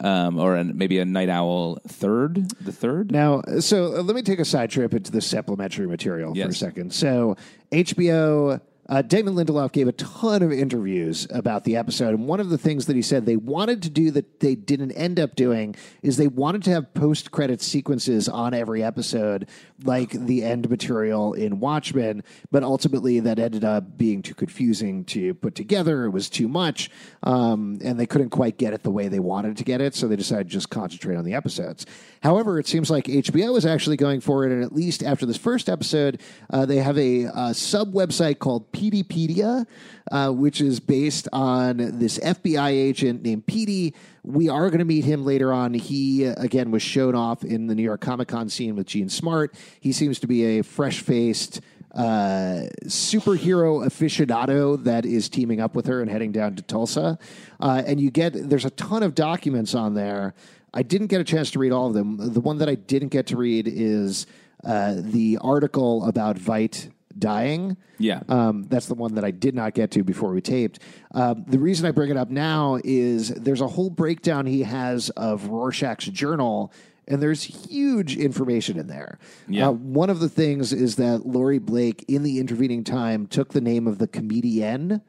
um, 0.00 0.38
or 0.38 0.54
an, 0.56 0.76
maybe 0.76 0.98
a 0.98 1.04
night 1.04 1.28
owl 1.28 1.78
third, 1.88 2.50
the 2.60 2.72
third. 2.72 3.10
Now, 3.10 3.42
so 3.60 3.96
uh, 3.96 4.02
let 4.02 4.14
me 4.14 4.22
take 4.22 4.38
a 4.38 4.44
side 4.44 4.70
trip 4.70 4.94
into 4.94 5.10
the 5.10 5.20
supplementary 5.20 5.86
material 5.86 6.34
for 6.34 6.48
a 6.48 6.54
second. 6.54 6.92
So, 6.92 7.36
HBO, 7.72 8.60
uh, 8.88 9.02
Damon 9.02 9.34
Lindelof 9.34 9.72
gave 9.72 9.86
a 9.86 9.92
ton 9.92 10.42
of 10.42 10.50
interviews 10.50 11.26
about 11.30 11.64
the 11.64 11.76
episode. 11.76 12.14
And 12.14 12.26
one 12.26 12.40
of 12.40 12.48
the 12.48 12.58
things 12.58 12.86
that 12.86 12.96
he 12.96 13.02
said 13.02 13.26
they 13.26 13.36
wanted 13.36 13.82
to 13.82 13.90
do 13.90 14.10
that 14.12 14.40
they 14.40 14.54
didn't 14.54 14.92
end 14.92 15.20
up 15.20 15.36
doing 15.36 15.74
is 16.02 16.16
they 16.16 16.26
wanted 16.26 16.62
to 16.64 16.70
have 16.70 16.94
post 16.94 17.30
credit 17.30 17.60
sequences 17.60 18.28
on 18.28 18.54
every 18.54 18.82
episode, 18.82 19.48
like 19.84 20.10
the 20.10 20.42
end 20.42 20.70
material 20.70 21.34
in 21.34 21.60
Watchmen. 21.60 22.22
But 22.50 22.62
ultimately, 22.62 23.20
that 23.20 23.38
ended 23.38 23.64
up 23.64 23.98
being 23.98 24.22
too 24.22 24.34
confusing 24.34 25.04
to 25.06 25.34
put 25.34 25.54
together. 25.54 26.04
It 26.06 26.10
was 26.10 26.30
too 26.30 26.48
much. 26.48 26.90
Um, 27.22 27.78
and 27.84 28.00
they 28.00 28.06
couldn't 28.06 28.30
quite 28.30 28.56
get 28.56 28.72
it 28.72 28.84
the 28.84 28.90
way 28.90 29.08
they 29.08 29.20
wanted 29.20 29.58
to 29.58 29.64
get 29.64 29.80
it. 29.80 29.94
So 29.94 30.08
they 30.08 30.16
decided 30.16 30.48
to 30.48 30.52
just 30.52 30.70
concentrate 30.70 31.16
on 31.16 31.24
the 31.24 31.34
episodes. 31.34 31.84
However, 32.22 32.58
it 32.58 32.66
seems 32.66 32.90
like 32.90 33.04
HBO 33.04 33.56
is 33.56 33.66
actually 33.66 33.96
going 33.96 34.20
for 34.20 34.44
it, 34.46 34.52
and 34.52 34.64
at 34.64 34.74
least 34.74 35.02
after 35.02 35.26
this 35.26 35.36
first 35.36 35.68
episode, 35.68 36.20
uh, 36.50 36.66
they 36.66 36.76
have 36.76 36.98
a, 36.98 37.28
sub 37.52 37.92
website 37.92 38.38
called 38.38 38.70
Peteypedia, 38.78 39.66
uh, 40.12 40.30
which 40.30 40.60
is 40.60 40.78
based 40.78 41.26
on 41.32 41.98
this 41.98 42.18
FBI 42.18 42.70
agent 42.70 43.22
named 43.22 43.44
Petey. 43.46 43.94
We 44.22 44.48
are 44.48 44.68
going 44.68 44.78
to 44.78 44.84
meet 44.84 45.04
him 45.04 45.24
later 45.24 45.52
on. 45.52 45.74
He, 45.74 46.24
again, 46.24 46.70
was 46.70 46.82
shown 46.82 47.16
off 47.16 47.42
in 47.42 47.66
the 47.66 47.74
New 47.74 47.82
York 47.82 48.00
Comic 48.00 48.28
Con 48.28 48.48
scene 48.48 48.76
with 48.76 48.86
Jean 48.86 49.08
Smart. 49.08 49.54
He 49.80 49.90
seems 49.90 50.20
to 50.20 50.28
be 50.28 50.58
a 50.58 50.62
fresh 50.62 51.00
faced 51.00 51.60
uh, 51.94 52.68
superhero 52.84 53.84
aficionado 53.84 54.82
that 54.84 55.04
is 55.04 55.28
teaming 55.28 55.60
up 55.60 55.74
with 55.74 55.86
her 55.86 56.00
and 56.00 56.08
heading 56.08 56.30
down 56.30 56.54
to 56.54 56.62
Tulsa. 56.62 57.18
Uh, 57.58 57.82
and 57.84 58.00
you 58.00 58.12
get, 58.12 58.48
there's 58.48 58.64
a 58.64 58.70
ton 58.70 59.02
of 59.02 59.16
documents 59.16 59.74
on 59.74 59.94
there. 59.94 60.34
I 60.72 60.82
didn't 60.82 61.08
get 61.08 61.20
a 61.20 61.24
chance 61.24 61.50
to 61.52 61.58
read 61.58 61.72
all 61.72 61.88
of 61.88 61.94
them. 61.94 62.16
The 62.18 62.40
one 62.40 62.58
that 62.58 62.68
I 62.68 62.76
didn't 62.76 63.08
get 63.08 63.26
to 63.28 63.36
read 63.36 63.66
is 63.66 64.26
uh, 64.62 64.94
the 64.98 65.38
article 65.40 66.06
about 66.06 66.36
Veidt 66.36 66.90
dying. 67.18 67.76
Yeah. 67.98 68.22
Um, 68.28 68.64
that's 68.64 68.86
the 68.86 68.94
one 68.94 69.14
that 69.14 69.24
I 69.24 69.30
did 69.30 69.54
not 69.54 69.74
get 69.74 69.90
to 69.92 70.02
before 70.02 70.32
we 70.32 70.40
taped. 70.40 70.80
Um, 71.12 71.44
the 71.46 71.58
reason 71.58 71.86
I 71.86 71.90
bring 71.90 72.10
it 72.10 72.16
up 72.16 72.30
now 72.30 72.78
is 72.84 73.28
there's 73.30 73.60
a 73.60 73.66
whole 73.66 73.90
breakdown 73.90 74.46
he 74.46 74.62
has 74.62 75.10
of 75.10 75.48
Rorschach's 75.48 76.06
journal, 76.06 76.72
and 77.06 77.22
there's 77.22 77.42
huge 77.42 78.16
information 78.16 78.78
in 78.78 78.86
there. 78.86 79.18
Yeah. 79.48 79.68
Uh, 79.68 79.72
one 79.72 80.10
of 80.10 80.20
the 80.20 80.28
things 80.28 80.72
is 80.72 80.96
that 80.96 81.26
Laurie 81.26 81.58
Blake, 81.58 82.04
in 82.08 82.22
the 82.22 82.38
intervening 82.38 82.84
time, 82.84 83.26
took 83.26 83.52
the 83.52 83.60
name 83.60 83.86
of 83.86 83.98
the 83.98 84.08
comedienne 84.08 85.00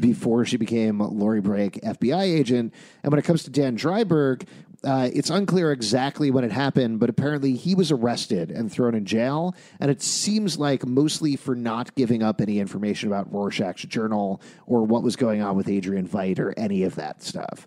before 0.00 0.44
she 0.44 0.56
became 0.56 1.00
Laurie 1.00 1.40
Blake, 1.40 1.80
FBI 1.82 2.22
agent. 2.22 2.72
And 3.02 3.10
when 3.10 3.18
it 3.18 3.24
comes 3.24 3.42
to 3.42 3.50
Dan 3.50 3.76
Dreiberg, 3.76 4.46
uh, 4.84 5.10
it's 5.12 5.30
unclear 5.30 5.72
exactly 5.72 6.30
when 6.30 6.44
it 6.44 6.52
happened, 6.52 7.00
but 7.00 7.08
apparently 7.10 7.54
he 7.54 7.74
was 7.74 7.90
arrested 7.90 8.50
and 8.50 8.70
thrown 8.70 8.94
in 8.94 9.04
jail. 9.04 9.54
And 9.80 9.90
it 9.90 10.02
seems 10.02 10.58
like 10.58 10.84
mostly 10.86 11.36
for 11.36 11.54
not 11.54 11.94
giving 11.94 12.22
up 12.22 12.40
any 12.40 12.58
information 12.60 13.08
about 13.08 13.32
Rorschach's 13.32 13.84
journal 13.84 14.40
or 14.66 14.84
what 14.84 15.02
was 15.02 15.16
going 15.16 15.42
on 15.42 15.56
with 15.56 15.68
Adrian 15.68 16.06
Veidt 16.08 16.38
or 16.38 16.52
any 16.56 16.82
of 16.84 16.94
that 16.96 17.22
stuff. 17.22 17.66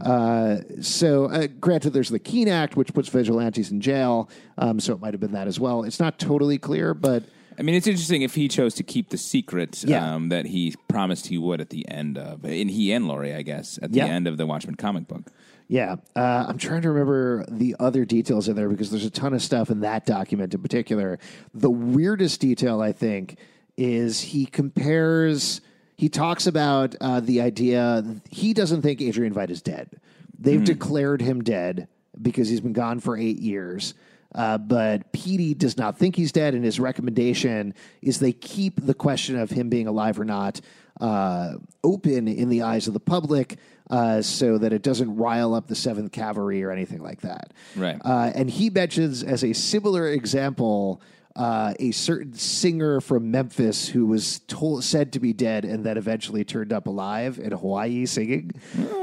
Uh, 0.00 0.58
so, 0.80 1.26
uh, 1.26 1.46
granted, 1.60 1.90
there's 1.92 2.10
the 2.10 2.18
Keene 2.18 2.48
Act, 2.48 2.76
which 2.76 2.92
puts 2.92 3.08
vigilantes 3.08 3.70
in 3.70 3.80
jail. 3.80 4.28
Um, 4.58 4.80
so 4.80 4.92
it 4.92 5.00
might 5.00 5.14
have 5.14 5.20
been 5.20 5.32
that 5.32 5.46
as 5.48 5.58
well. 5.58 5.82
It's 5.84 5.98
not 6.00 6.18
totally 6.18 6.58
clear, 6.58 6.94
but 6.94 7.24
I 7.58 7.62
mean, 7.62 7.74
it's 7.74 7.86
interesting 7.86 8.22
if 8.22 8.34
he 8.34 8.48
chose 8.48 8.74
to 8.74 8.82
keep 8.82 9.10
the 9.10 9.18
secret 9.18 9.84
Yeah. 9.86 10.14
um, 10.14 10.30
that 10.30 10.46
he 10.46 10.74
promised 10.88 11.26
he 11.26 11.36
would 11.38 11.60
at 11.60 11.70
the 11.70 11.86
end 11.88 12.16
of, 12.18 12.44
and 12.44 12.70
he 12.70 12.92
and 12.92 13.06
Laurie, 13.06 13.34
I 13.34 13.42
guess, 13.42 13.78
at 13.82 13.92
the 13.92 13.98
Yeah. 13.98 14.06
end 14.06 14.26
of 14.26 14.36
the 14.38 14.46
Watchmen 14.46 14.74
comic 14.74 15.06
book. 15.06 15.30
Yeah, 15.72 15.96
uh, 16.14 16.44
I'm 16.48 16.58
trying 16.58 16.82
to 16.82 16.90
remember 16.90 17.46
the 17.48 17.76
other 17.80 18.04
details 18.04 18.46
in 18.46 18.56
there 18.56 18.68
because 18.68 18.90
there's 18.90 19.06
a 19.06 19.10
ton 19.10 19.32
of 19.32 19.40
stuff 19.40 19.70
in 19.70 19.80
that 19.80 20.04
document 20.04 20.52
in 20.52 20.60
particular. 20.60 21.18
The 21.54 21.70
weirdest 21.70 22.42
detail, 22.42 22.82
I 22.82 22.92
think, 22.92 23.38
is 23.78 24.20
he 24.20 24.44
compares. 24.44 25.62
He 25.96 26.10
talks 26.10 26.46
about 26.46 26.94
uh, 27.00 27.20
the 27.20 27.40
idea 27.40 28.04
he 28.28 28.52
doesn't 28.52 28.82
think 28.82 29.00
Adrian 29.00 29.32
Veidt 29.32 29.48
is 29.48 29.62
dead. 29.62 29.98
They've 30.38 30.62
declared 30.62 31.22
him 31.22 31.42
dead 31.42 31.88
because 32.20 32.50
he's 32.50 32.60
been 32.60 32.74
gone 32.74 33.00
for 33.00 33.16
eight 33.16 33.38
years. 33.38 33.94
Uh, 34.34 34.58
but 34.58 35.10
Petey 35.12 35.54
does 35.54 35.78
not 35.78 35.96
think 35.96 36.16
he's 36.16 36.32
dead, 36.32 36.54
and 36.54 36.66
his 36.66 36.80
recommendation 36.80 37.72
is 38.02 38.18
they 38.18 38.32
keep 38.32 38.84
the 38.84 38.94
question 38.94 39.38
of 39.38 39.48
him 39.48 39.70
being 39.70 39.86
alive 39.86 40.20
or 40.20 40.26
not 40.26 40.60
uh, 41.00 41.54
open 41.82 42.28
in 42.28 42.50
the 42.50 42.60
eyes 42.60 42.86
of 42.88 42.92
the 42.92 43.00
public 43.00 43.56
uh, 43.92 44.22
so 44.22 44.58
that 44.58 44.72
it 44.72 44.82
doesn't 44.82 45.14
rile 45.16 45.54
up 45.54 45.68
the 45.68 45.76
Seventh 45.76 46.10
Cavalry 46.10 46.64
or 46.64 46.72
anything 46.72 47.02
like 47.02 47.20
that. 47.20 47.52
Right. 47.76 48.00
Uh, 48.04 48.32
and 48.34 48.50
he 48.50 48.70
mentions 48.70 49.22
as 49.22 49.44
a 49.44 49.52
similar 49.52 50.08
example 50.08 51.00
uh, 51.36 51.72
a 51.78 51.92
certain 51.92 52.34
singer 52.34 53.00
from 53.00 53.30
Memphis 53.30 53.88
who 53.88 54.06
was 54.06 54.40
told, 54.40 54.84
said 54.84 55.12
to 55.12 55.20
be 55.20 55.32
dead 55.32 55.64
and 55.64 55.84
then 55.84 55.96
eventually 55.96 56.44
turned 56.44 56.72
up 56.72 56.86
alive 56.86 57.38
in 57.38 57.52
Hawaii 57.52 58.06
singing. 58.06 58.52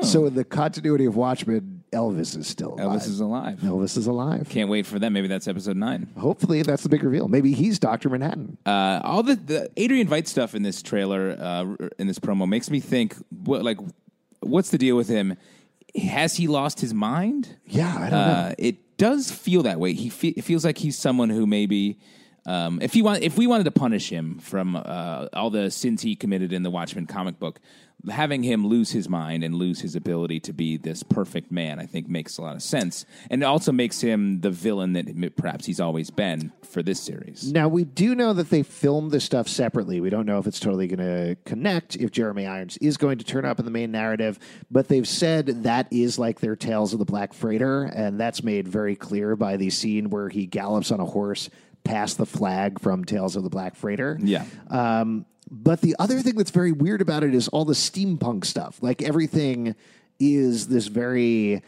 So 0.01 0.25
in 0.25 0.35
the 0.35 0.43
continuity 0.43 1.05
of 1.05 1.15
Watchmen, 1.15 1.83
Elvis 1.91 2.37
is 2.37 2.47
still 2.47 2.75
alive. 2.75 3.01
Elvis 3.01 3.07
is 3.07 3.19
alive. 3.19 3.59
Elvis 3.59 3.97
is 3.97 4.05
alive. 4.05 4.47
Can't 4.49 4.69
wait 4.69 4.85
for 4.85 4.99
that. 4.99 5.11
Maybe 5.11 5.27
that's 5.27 5.47
episode 5.47 5.75
nine. 5.75 6.07
Hopefully, 6.19 6.61
that's 6.61 6.83
the 6.83 6.89
big 6.89 7.03
reveal. 7.03 7.27
Maybe 7.27 7.53
he's 7.53 7.79
Doctor 7.79 8.09
Manhattan. 8.09 8.59
Uh, 8.63 9.01
all 9.03 9.23
the, 9.23 9.35
the 9.35 9.71
Adrian 9.75 10.07
Veidt 10.07 10.27
stuff 10.27 10.53
in 10.53 10.61
this 10.61 10.83
trailer, 10.83 11.35
uh, 11.39 11.87
in 11.97 12.05
this 12.05 12.19
promo, 12.19 12.47
makes 12.47 12.69
me 12.69 12.79
think, 12.79 13.15
what, 13.43 13.63
like, 13.63 13.79
what's 14.41 14.69
the 14.69 14.77
deal 14.77 14.95
with 14.95 15.07
him? 15.07 15.37
Has 15.95 16.35
he 16.35 16.47
lost 16.47 16.79
his 16.81 16.93
mind? 16.93 17.57
Yeah, 17.65 17.95
I 17.95 17.99
don't 18.01 18.11
know. 18.11 18.17
Uh, 18.17 18.55
it 18.57 18.97
does 18.97 19.31
feel 19.31 19.63
that 19.63 19.79
way. 19.79 19.93
He 19.93 20.09
fe- 20.09 20.33
it 20.37 20.43
feels 20.43 20.63
like 20.63 20.77
he's 20.77 20.97
someone 20.97 21.29
who 21.29 21.47
maybe, 21.47 21.97
um, 22.45 22.79
if 22.81 22.93
he 22.93 23.01
want, 23.01 23.23
if 23.23 23.37
we 23.37 23.47
wanted 23.47 23.63
to 23.63 23.71
punish 23.71 24.09
him 24.09 24.37
from 24.39 24.75
uh, 24.75 25.27
all 25.33 25.49
the 25.49 25.71
sins 25.71 26.01
he 26.01 26.15
committed 26.15 26.53
in 26.53 26.63
the 26.63 26.69
Watchmen 26.69 27.07
comic 27.07 27.39
book, 27.39 27.59
having 28.09 28.43
him 28.43 28.65
lose 28.65 28.91
his 28.91 29.09
mind 29.09 29.43
and 29.43 29.55
lose 29.55 29.81
his 29.81 29.95
ability 29.95 30.39
to 30.41 30.53
be 30.53 30.77
this 30.77 31.03
perfect 31.03 31.51
man, 31.51 31.79
I 31.79 31.85
think 31.85 32.07
makes 32.07 32.37
a 32.37 32.41
lot 32.41 32.55
of 32.55 32.63
sense, 32.63 33.05
and 33.29 33.41
it 33.43 33.45
also 33.45 33.71
makes 33.71 34.01
him 34.01 34.41
the 34.41 34.51
villain 34.51 34.93
that 34.93 35.35
perhaps 35.35 35.65
he's 35.65 35.79
always 35.79 36.09
been 36.09 36.53
for 36.63 36.81
this 36.81 36.99
series. 36.99 37.51
Now 37.51 37.67
we 37.67 37.83
do 37.83 38.15
know 38.15 38.33
that 38.33 38.49
they 38.49 38.63
filmed 38.63 39.11
this 39.11 39.25
stuff 39.25 39.47
separately. 39.47 39.99
We 39.99 40.09
don't 40.09 40.25
know 40.25 40.39
if 40.39 40.47
it's 40.47 40.59
totally 40.59 40.87
going 40.87 40.99
to 40.99 41.35
connect. 41.45 41.95
If 41.95 42.11
Jeremy 42.11 42.45
Irons 42.45 42.77
is 42.77 42.97
going 42.97 43.17
to 43.17 43.25
turn 43.25 43.45
up 43.45 43.59
in 43.59 43.65
the 43.65 43.71
main 43.71 43.91
narrative, 43.91 44.39
but 44.71 44.87
they've 44.87 45.07
said 45.07 45.63
that 45.63 45.87
is 45.91 46.17
like 46.17 46.39
their 46.39 46.55
Tales 46.55 46.93
of 46.93 46.99
the 46.99 47.05
Black 47.05 47.33
Freighter, 47.33 47.83
and 47.83 48.19
that's 48.19 48.43
made 48.43 48.67
very 48.67 48.95
clear 48.95 49.35
by 49.35 49.57
the 49.57 49.69
scene 49.69 50.09
where 50.09 50.29
he 50.29 50.45
gallops 50.45 50.91
on 50.91 50.99
a 50.99 51.05
horse 51.05 51.49
past 51.83 52.17
the 52.17 52.25
flag 52.25 52.79
from 52.79 53.03
Tales 53.03 53.35
of 53.35 53.43
the 53.43 53.49
Black 53.49 53.75
Freighter. 53.75 54.17
Yeah. 54.21 54.45
Um, 54.69 55.25
but 55.51 55.81
the 55.81 55.95
other 55.99 56.19
thing 56.21 56.35
that's 56.35 56.51
very 56.51 56.71
weird 56.71 57.01
about 57.01 57.23
it 57.23 57.33
is 57.33 57.47
all 57.49 57.65
the 57.65 57.73
steampunk 57.73 58.45
stuff. 58.45 58.77
Like 58.81 59.01
everything 59.01 59.75
is 60.19 60.67
this 60.67 60.87
very 60.87 61.61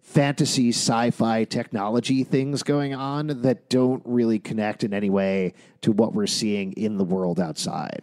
fantasy 0.00 0.70
sci-fi 0.70 1.44
technology 1.44 2.24
things 2.24 2.62
going 2.62 2.94
on 2.94 3.42
that 3.42 3.68
don't 3.68 4.02
really 4.06 4.38
connect 4.38 4.82
in 4.82 4.94
any 4.94 5.10
way 5.10 5.52
to 5.82 5.92
what 5.92 6.14
we're 6.14 6.26
seeing 6.26 6.72
in 6.72 6.96
the 6.96 7.04
world 7.04 7.38
outside. 7.38 8.02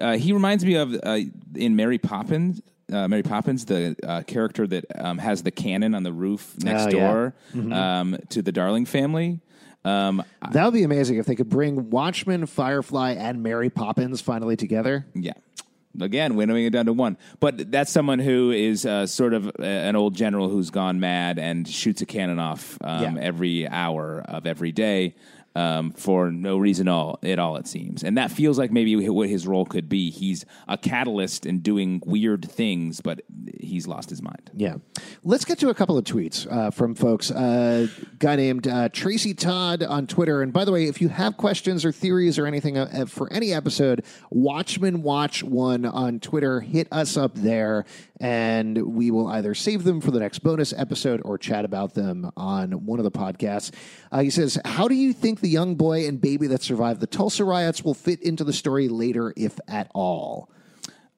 Uh, 0.00 0.16
he 0.16 0.32
reminds 0.32 0.64
me 0.64 0.74
of 0.74 0.92
uh, 1.04 1.20
in 1.54 1.76
Mary 1.76 1.98
Poppins. 1.98 2.60
Uh, 2.92 3.08
Mary 3.08 3.22
Poppins, 3.22 3.64
the 3.64 3.96
uh, 4.06 4.22
character 4.22 4.66
that 4.66 4.84
um, 4.98 5.18
has 5.18 5.42
the 5.42 5.50
cannon 5.50 5.94
on 5.94 6.02
the 6.02 6.12
roof 6.12 6.54
next 6.62 6.92
Oh, 6.92 6.96
yeah. 6.98 7.12
door 7.12 7.34
um, 7.72 8.18
to 8.28 8.42
the 8.42 8.52
Darling 8.52 8.84
family. 8.84 9.40
Um, 9.84 10.22
That 10.52 10.64
would 10.64 10.74
be 10.74 10.82
amazing 10.82 11.18
if 11.18 11.26
they 11.26 11.34
could 11.34 11.48
bring 11.50 11.90
Watchmen, 11.90 12.46
Firefly, 12.46 13.12
and 13.12 13.42
Mary 13.42 13.70
Poppins 13.70 14.20
finally 14.20 14.56
together. 14.56 15.06
yeah, 15.14 15.32
again 16.00 16.34
winnowing 16.36 16.64
it 16.64 16.70
down 16.70 16.86
to 16.86 16.92
one. 16.92 17.16
But 17.40 17.70
that's 17.70 17.90
someone 17.92 18.18
who 18.18 18.50
is 18.50 18.84
uh, 18.86 19.06
sort 19.06 19.34
of 19.34 19.46
uh, 19.58 19.62
an 19.62 19.94
old 19.96 20.14
general 20.14 20.48
who's 20.48 20.70
gone 20.70 21.00
mad 21.00 21.38
and 21.38 21.68
shoots 21.68 22.00
a 22.02 22.06
cannon 22.06 22.38
off 22.38 22.78
um, 22.82 23.16
Yeah. 23.16 23.22
every 23.22 23.68
hour 23.68 24.22
of 24.26 24.46
every 24.46 24.72
day. 24.72 25.14
Um, 25.56 25.92
for 25.92 26.32
no 26.32 26.58
reason 26.58 26.88
all, 26.88 27.20
at 27.22 27.38
all, 27.38 27.54
it 27.58 27.68
seems, 27.68 28.02
and 28.02 28.18
that 28.18 28.32
feels 28.32 28.58
like 28.58 28.72
maybe 28.72 28.96
what 29.08 29.28
his 29.28 29.46
role 29.46 29.64
could 29.64 29.88
be. 29.88 30.10
He's 30.10 30.44
a 30.66 30.76
catalyst 30.76 31.46
in 31.46 31.60
doing 31.60 32.02
weird 32.04 32.44
things, 32.50 33.00
but 33.00 33.20
he's 33.60 33.86
lost 33.86 34.10
his 34.10 34.22
mind. 34.22 34.50
Yeah. 34.54 34.76
Let's 35.22 35.44
get 35.44 35.58
to 35.60 35.68
a 35.68 35.74
couple 35.74 35.96
of 35.96 36.04
tweets 36.04 36.50
uh, 36.50 36.70
from 36.70 36.94
folks. 36.94 37.30
A 37.30 37.88
guy 38.18 38.36
named 38.36 38.68
uh, 38.68 38.88
Tracy 38.90 39.34
Todd 39.34 39.82
on 39.82 40.06
Twitter. 40.06 40.42
And 40.42 40.52
by 40.52 40.64
the 40.64 40.72
way, 40.72 40.84
if 40.84 41.00
you 41.00 41.08
have 41.08 41.36
questions 41.36 41.84
or 41.84 41.92
theories 41.92 42.38
or 42.38 42.46
anything 42.46 42.76
uh, 42.76 43.06
for 43.06 43.32
any 43.32 43.52
episode, 43.52 44.04
Watchmen 44.30 45.02
Watch 45.02 45.42
One 45.42 45.84
on 45.84 46.20
Twitter, 46.20 46.60
hit 46.60 46.88
us 46.92 47.16
up 47.16 47.34
there, 47.34 47.84
and 48.20 48.94
we 48.94 49.10
will 49.10 49.28
either 49.28 49.54
save 49.54 49.84
them 49.84 50.00
for 50.00 50.10
the 50.10 50.20
next 50.20 50.40
bonus 50.40 50.72
episode 50.72 51.20
or 51.24 51.38
chat 51.38 51.64
about 51.64 51.94
them 51.94 52.30
on 52.36 52.86
one 52.86 52.98
of 52.98 53.04
the 53.04 53.10
podcasts. 53.10 53.72
Uh, 54.12 54.20
he 54.20 54.30
says, 54.30 54.58
How 54.64 54.88
do 54.88 54.94
you 54.94 55.12
think 55.12 55.40
the 55.40 55.48
young 55.48 55.74
boy 55.74 56.06
and 56.06 56.20
baby 56.20 56.46
that 56.48 56.62
survived 56.62 57.00
the 57.00 57.06
Tulsa 57.06 57.44
riots 57.44 57.82
will 57.82 57.94
fit 57.94 58.22
into 58.22 58.44
the 58.44 58.52
story 58.52 58.88
later, 58.88 59.32
if 59.36 59.58
at 59.68 59.90
all? 59.94 60.50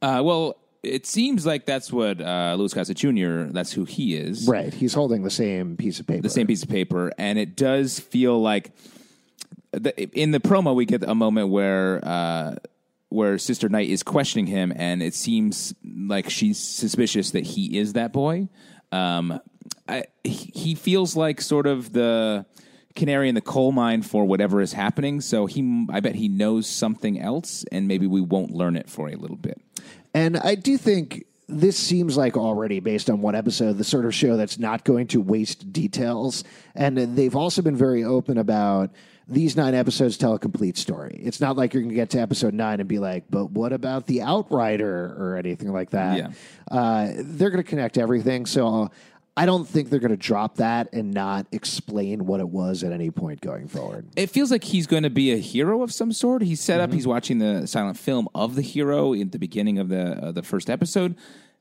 Uh, 0.02 0.22
well, 0.24 0.56
it 0.86 1.06
seems 1.06 1.44
like 1.44 1.66
that's 1.66 1.92
what 1.92 2.20
uh, 2.20 2.54
Louis 2.58 2.72
Gossett 2.72 2.96
Jr. 2.96 3.52
That's 3.52 3.72
who 3.72 3.84
he 3.84 4.16
is. 4.16 4.46
Right. 4.48 4.72
He's 4.72 4.94
holding 4.94 5.22
the 5.22 5.30
same 5.30 5.76
piece 5.76 6.00
of 6.00 6.06
paper. 6.06 6.22
the 6.22 6.30
same 6.30 6.46
piece 6.46 6.62
of 6.62 6.68
paper, 6.68 7.12
and 7.18 7.38
it 7.38 7.56
does 7.56 7.98
feel 8.00 8.40
like 8.40 8.70
the, 9.72 9.92
in 10.18 10.30
the 10.30 10.40
promo 10.40 10.74
we 10.74 10.86
get 10.86 11.02
a 11.02 11.14
moment 11.14 11.48
where 11.48 12.00
uh, 12.04 12.56
where 13.08 13.38
Sister 13.38 13.68
Night 13.68 13.88
is 13.88 14.02
questioning 14.02 14.46
him, 14.46 14.72
and 14.74 15.02
it 15.02 15.14
seems 15.14 15.74
like 15.84 16.30
she's 16.30 16.58
suspicious 16.58 17.32
that 17.32 17.44
he 17.44 17.78
is 17.78 17.94
that 17.94 18.12
boy. 18.12 18.48
Um, 18.92 19.40
I, 19.88 20.04
he 20.24 20.50
he 20.54 20.74
feels 20.74 21.16
like 21.16 21.40
sort 21.40 21.66
of 21.66 21.92
the 21.92 22.46
canary 22.96 23.28
in 23.28 23.34
the 23.34 23.40
coal 23.40 23.70
mine 23.70 24.02
for 24.02 24.24
whatever 24.24 24.60
is 24.60 24.72
happening. 24.72 25.20
So 25.20 25.46
he, 25.46 25.86
I 25.90 26.00
bet 26.00 26.16
he 26.16 26.28
knows 26.28 26.66
something 26.66 27.20
else, 27.20 27.64
and 27.70 27.86
maybe 27.86 28.06
we 28.06 28.20
won't 28.20 28.50
learn 28.50 28.74
it 28.74 28.90
for 28.90 29.08
a 29.08 29.14
little 29.14 29.36
bit. 29.36 29.60
And 30.16 30.38
I 30.38 30.54
do 30.54 30.78
think 30.78 31.26
this 31.46 31.76
seems 31.76 32.16
like 32.16 32.38
already 32.38 32.80
based 32.80 33.10
on 33.10 33.20
one 33.20 33.34
episode, 33.34 33.76
the 33.76 33.84
sort 33.84 34.06
of 34.06 34.14
show 34.14 34.38
that's 34.38 34.58
not 34.58 34.82
going 34.82 35.08
to 35.08 35.20
waste 35.20 35.74
details. 35.74 36.42
And 36.74 36.96
they've 36.96 37.36
also 37.36 37.60
been 37.60 37.76
very 37.76 38.02
open 38.02 38.38
about 38.38 38.92
these 39.28 39.56
nine 39.56 39.74
episodes 39.74 40.16
tell 40.16 40.32
a 40.32 40.38
complete 40.38 40.78
story. 40.78 41.20
It's 41.22 41.38
not 41.38 41.58
like 41.58 41.74
you're 41.74 41.82
going 41.82 41.90
to 41.90 41.96
get 41.96 42.08
to 42.10 42.18
episode 42.18 42.54
nine 42.54 42.80
and 42.80 42.88
be 42.88 42.98
like, 42.98 43.24
but 43.28 43.50
what 43.50 43.74
about 43.74 44.06
the 44.06 44.22
Outrider 44.22 45.14
or 45.18 45.36
anything 45.36 45.70
like 45.70 45.90
that? 45.90 46.16
Yeah. 46.16 46.28
Uh, 46.70 47.12
they're 47.16 47.50
going 47.50 47.62
to 47.62 47.68
connect 47.68 47.98
everything. 47.98 48.46
So 48.46 48.90
I 49.38 49.44
don't 49.44 49.68
think 49.68 49.90
they're 49.90 50.00
going 50.00 50.10
to 50.12 50.16
drop 50.16 50.56
that 50.56 50.88
and 50.94 51.12
not 51.12 51.46
explain 51.52 52.24
what 52.24 52.40
it 52.40 52.48
was 52.48 52.82
at 52.82 52.92
any 52.92 53.10
point 53.10 53.42
going 53.42 53.68
forward. 53.68 54.06
it 54.16 54.30
feels 54.30 54.50
like 54.50 54.64
he's 54.64 54.86
going 54.86 55.02
to 55.02 55.10
be 55.10 55.32
a 55.32 55.36
hero 55.36 55.82
of 55.82 55.92
some 55.92 56.10
sort. 56.12 56.40
He's 56.42 56.60
set 56.60 56.80
up. 56.80 56.92
He's 56.92 57.06
watching 57.06 57.38
the 57.38 57.66
silent 57.66 57.98
film 57.98 58.28
of 58.34 58.54
the 58.54 58.62
hero 58.62 59.12
in 59.12 59.30
the 59.30 59.38
beginning 59.38 59.78
of 59.78 59.88
the 59.90 60.26
uh, 60.28 60.32
the 60.32 60.42
first 60.42 60.70
episode. 60.70 61.16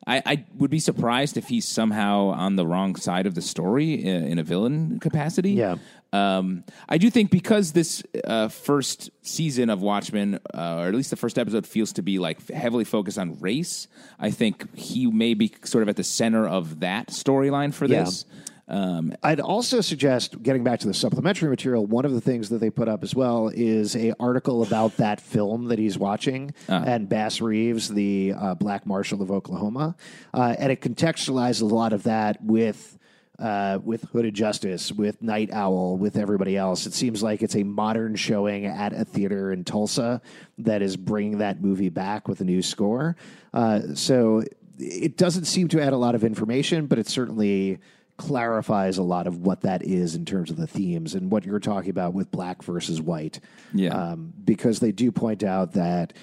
I, 0.08 0.22
I 0.26 0.46
would 0.58 0.70
be 0.70 0.80
surprised 0.80 1.36
if 1.36 1.48
he's 1.48 1.68
somehow 1.68 2.28
on 2.28 2.56
the 2.58 2.66
wrong 2.66 2.96
side 2.96 3.26
of 3.26 3.34
the 3.34 3.42
story 3.42 3.94
in, 3.94 4.24
in 4.28 4.40
a 4.40 4.44
villain 4.44 5.00
capacity. 5.00 5.52
Yeah. 5.54 5.76
Um, 6.14 6.64
I 6.88 6.98
do 6.98 7.10
think 7.10 7.32
because 7.32 7.72
this 7.74 8.04
uh, 8.24 8.48
first 8.48 9.10
season 9.24 9.70
of 9.70 9.82
Watchmen, 9.82 10.36
uh, 10.54 10.76
or 10.80 10.88
at 10.88 10.94
least 10.96 11.10
the 11.10 11.16
first 11.18 11.38
episode, 11.38 11.66
feels 11.68 11.92
to 11.94 12.02
be 12.02 12.20
like 12.20 12.48
heavily 12.50 12.84
focused 12.86 13.18
on 13.18 13.38
race. 13.40 13.88
I 14.20 14.32
think 14.32 14.74
he 14.78 15.08
may 15.08 15.34
be 15.34 15.52
sort 15.64 15.82
of 15.82 15.90
at 15.90 15.96
the 15.98 16.04
center 16.04 16.48
of 16.48 16.80
that 16.82 17.08
storyline 17.08 17.74
for 17.74 17.86
Yeah. 17.86 18.04
this. 18.04 18.26
Um, 18.68 19.14
I'd 19.22 19.40
also 19.40 19.80
suggest 19.82 20.42
getting 20.42 20.64
back 20.64 20.80
to 20.80 20.88
the 20.88 20.94
supplementary 20.94 21.50
material. 21.50 21.86
One 21.86 22.04
of 22.04 22.14
the 22.14 22.22
things 22.22 22.50
that 22.50 22.60
they 22.60 22.70
put 22.72 22.88
up 22.88 23.04
as 23.04 23.14
well 23.14 23.52
is 23.54 23.96
a 23.96 24.14
article 24.20 24.64
about 24.64 24.98
that 24.98 25.22
film 25.22 25.66
that 25.66 25.78
he's 25.78 25.98
watching 25.98 26.54
and 26.86 27.08
Bass 27.08 27.42
Reeves, 27.42 27.90
the 27.90 28.34
uh, 28.36 28.56
Black 28.56 28.88
Marshal 28.88 29.22
of 29.22 29.30
Oklahoma, 29.30 29.96
uh, 30.34 30.56
and 30.58 30.72
it 30.72 30.82
contextualizes 30.82 31.62
a 31.62 31.66
lot 31.66 31.94
of 31.94 32.04
that 32.04 32.44
with. 32.44 32.98
Uh, 33.38 33.80
with 33.84 34.04
Hooded 34.14 34.34
Justice, 34.34 34.94
with 34.94 35.22
Night 35.22 35.52
Owl, 35.52 35.98
with 35.98 36.16
everybody 36.16 36.56
else, 36.56 36.86
it 36.86 36.94
seems 36.94 37.22
like 37.22 37.44
it's 37.44 37.58
a 37.58 37.64
modern 37.64 38.16
showing 38.16 38.66
at 38.66 38.94
a 38.94 39.04
theater 39.04 39.52
in 39.52 39.66
Tulsa 39.66 40.22
that 40.60 40.82
is 40.82 40.96
bringing 40.96 41.40
that 41.40 41.62
movie 41.62 41.90
back 41.90 42.30
with 42.30 42.40
a 42.40 42.46
new 42.46 42.62
score. 42.62 43.18
Uh, 43.54 43.94
so 43.94 44.42
it 44.80 45.18
doesn't 45.18 45.44
seem 45.44 45.68
to 45.68 45.82
add 45.82 45.92
a 45.92 45.98
lot 45.98 46.16
of 46.16 46.24
information, 46.24 46.86
but 46.86 46.98
it 46.98 47.10
certainly 47.10 47.80
clarifies 48.18 48.98
a 48.98 49.04
lot 49.04 49.28
of 49.28 49.40
what 49.40 49.62
that 49.62 49.84
is 49.84 50.16
in 50.16 50.26
terms 50.26 50.50
of 50.50 50.58
the 50.58 50.68
themes 50.68 51.16
and 51.16 51.30
what 51.32 51.46
you're 51.46 51.60
talking 51.60 51.90
about 51.90 52.14
with 52.14 52.32
black 52.32 52.64
versus 52.64 53.02
white. 53.02 53.40
Yeah. 53.74 53.90
Um, 53.90 54.34
because 54.44 54.80
they 54.80 54.92
do 54.92 55.12
point 55.12 55.44
out 55.44 55.74
that 55.74 56.14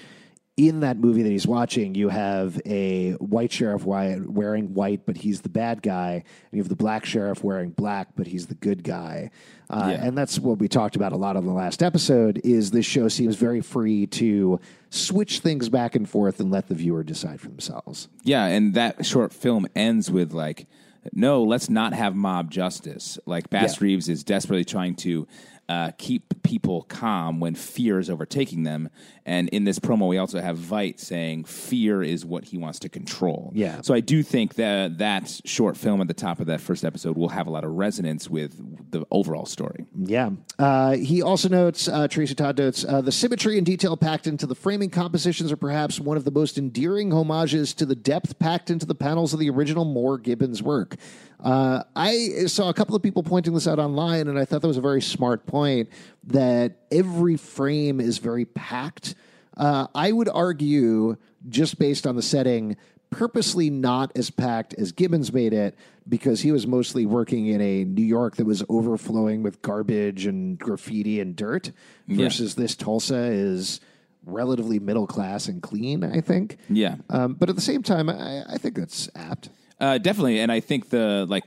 in 0.57 0.81
that 0.81 0.99
movie 0.99 1.23
that 1.23 1.31
he's 1.31 1.47
watching, 1.47 1.95
you 1.95 2.11
have 2.11 2.61
a 2.67 3.13
white 3.13 3.51
sheriff 3.51 3.85
wearing 3.87 4.75
white, 4.75 5.07
but 5.07 5.17
he's 5.17 5.41
the 5.41 5.49
bad 5.49 5.83
guy, 5.83 6.13
and 6.13 6.25
you 6.53 6.59
have 6.59 6.69
the 6.69 6.77
black 6.77 7.07
sheriff 7.07 7.43
wearing 7.43 7.71
black, 7.71 8.09
but 8.17 8.27
he's 8.27 8.47
the 8.49 8.55
good 8.55 8.85
guy. 8.85 9.31
Uh, 9.71 9.89
Yeah. 9.93 10.05
And 10.05 10.17
that's 10.17 10.39
what 10.39 10.59
we 10.59 10.69
talked 10.69 10.95
about 10.95 11.13
a 11.13 11.17
lot 11.17 11.37
on 11.37 11.47
the 11.47 11.53
last 11.53 11.83
episode. 11.83 12.39
Is 12.45 12.71
this 12.71 12.85
show 12.85 13.09
seems 13.09 13.37
very 13.37 13.63
free 13.63 14.07
to 14.09 14.61
switch 14.91 15.39
things 15.39 15.71
back 15.71 15.95
and 15.95 16.07
forth 16.09 16.39
and 16.39 16.51
let 16.51 16.69
the 16.69 16.75
viewer 16.75 17.03
decide 17.03 17.41
for 17.41 17.49
themselves. 17.49 18.09
Yeah, 18.23 18.45
and 18.45 18.75
that 18.75 19.07
short 19.07 19.33
film 19.33 19.67
ends 19.75 20.11
with 20.11 20.35
like, 20.35 20.67
no, 21.12 21.43
let's 21.43 21.69
not 21.69 21.93
have 21.93 22.15
mob 22.15 22.51
justice. 22.51 23.19
Like 23.27 23.51
Bass 23.51 23.77
Yeah. 23.81 23.85
Reeves 23.85 24.09
is 24.09 24.23
desperately 24.23 24.65
trying 24.65 24.95
to 24.97 25.27
uh, 25.73 25.91
keep 25.97 26.43
people 26.43 26.83
calm 26.83 27.41
when 27.41 27.55
fear 27.55 27.99
is 27.99 28.11
overtaking 28.11 28.63
them. 28.65 28.89
And 29.25 29.49
in 29.51 29.65
this 29.65 29.79
promo, 29.79 30.09
we 30.09 30.19
also 30.19 30.41
have 30.41 30.59
Veidt 30.59 30.99
saying 30.99 31.45
fear 31.45 32.03
is 32.03 32.25
what 32.25 32.45
he 32.45 32.59
wants 32.59 32.79
to 32.81 32.89
control. 32.89 33.53
Yeah. 33.55 33.81
So 33.81 33.95
I 33.95 34.01
do 34.01 34.23
think 34.23 34.55
that 34.57 34.99
that 34.99 35.41
short 35.45 35.77
film 35.77 36.01
at 36.01 36.09
the 36.09 36.15
top 36.15 36.41
of 36.41 36.47
that 36.47 36.61
first 36.61 36.85
episode 36.85 37.17
will 37.17 37.31
have 37.31 37.47
a 37.47 37.51
lot 37.51 37.65
of 37.65 37.71
resonance 37.71 38.29
with 38.29 38.91
the 38.91 39.07
overall 39.11 39.47
story. 39.47 39.87
Yeah. 39.97 40.31
Uh, 40.59 40.97
he 40.97 41.23
also 41.23 41.49
notes, 41.49 41.89
uh, 41.89 42.09
Tracy 42.09 42.35
Todd 42.35 42.59
notes, 42.59 42.85
uh, 42.85 43.01
the 43.01 43.13
symmetry 43.13 43.57
and 43.57 43.65
detail 43.65 43.97
packed 43.97 44.27
into 44.27 44.47
the 44.47 44.55
framing 44.55 44.91
compositions 44.91 45.53
are 45.53 45.57
perhaps 45.57 46.01
one 46.01 46.17
of 46.17 46.25
the 46.25 46.31
most 46.31 46.59
endearing 46.59 47.13
homages 47.13 47.73
to 47.75 47.87
the 47.87 47.97
depth 47.97 48.39
packed 48.39 48.71
into 48.71 48.85
the 48.85 48.95
panels 48.95 49.33
of 49.33 49.39
the 49.39 49.49
original 49.49 49.85
Moore 49.85 50.19
Gibbons 50.19 50.63
work. 50.63 50.97
Uh, 51.43 51.83
I 51.97 52.47
saw 52.47 52.69
a 52.69 52.75
couple 52.75 52.95
of 52.95 53.03
people 53.03 53.23
pointing 53.23 53.53
this 53.53 53.67
out 53.67 53.79
online, 53.79 54.29
and 54.29 54.39
I 54.39 54.45
thought 54.45 54.63
that 54.63 54.69
was 54.69 54.77
a 54.77 54.83
very 54.83 55.03
smart 55.03 55.45
point 55.47 55.89
that 56.25 56.77
every 56.91 57.37
frame 57.37 58.01
is 58.01 58.19
very 58.19 58.45
packed. 58.45 59.17
Uh, 59.57 59.89
I 59.95 60.13
would 60.13 60.29
argue, 60.29 61.17
just 61.49 61.79
based 61.79 62.07
on 62.07 62.15
the 62.15 62.23
setting, 62.23 62.77
purposely 63.11 63.71
not 63.71 64.13
as 64.17 64.31
packed 64.31 64.75
as 64.75 64.93
Gibbons 64.93 65.33
made 65.33 65.53
it 65.53 65.77
because 66.09 66.41
he 66.41 66.51
was 66.53 66.67
mostly 66.67 67.07
working 67.07 67.49
in 67.49 67.61
a 67.61 67.85
New 67.85 68.05
York 68.05 68.37
that 68.37 68.47
was 68.47 68.65
overflowing 68.69 69.43
with 69.43 69.61
garbage 69.63 70.27
and 70.27 70.59
graffiti 70.59 71.21
and 71.21 71.37
dirt 71.37 71.73
versus 72.09 72.55
this 72.55 72.75
Tulsa 72.75 73.17
is 73.17 73.81
relatively 74.25 74.79
middle 74.79 75.07
class 75.07 75.49
and 75.49 75.63
clean, 75.63 76.05
I 76.05 76.21
think. 76.21 76.59
Yeah. 76.71 76.97
Um, 77.11 77.35
but 77.35 77.49
at 77.49 77.57
the 77.57 77.63
same 77.63 77.83
time, 77.83 78.09
I, 78.09 78.45
I 78.49 78.59
think 78.59 78.77
that's 78.77 79.09
apt. 79.15 79.51
Uh, 79.83 79.99
definitely, 79.99 80.38
and 80.38 80.53
I 80.53 80.61
think 80.61 80.90
the 80.90 81.27
like 81.29 81.42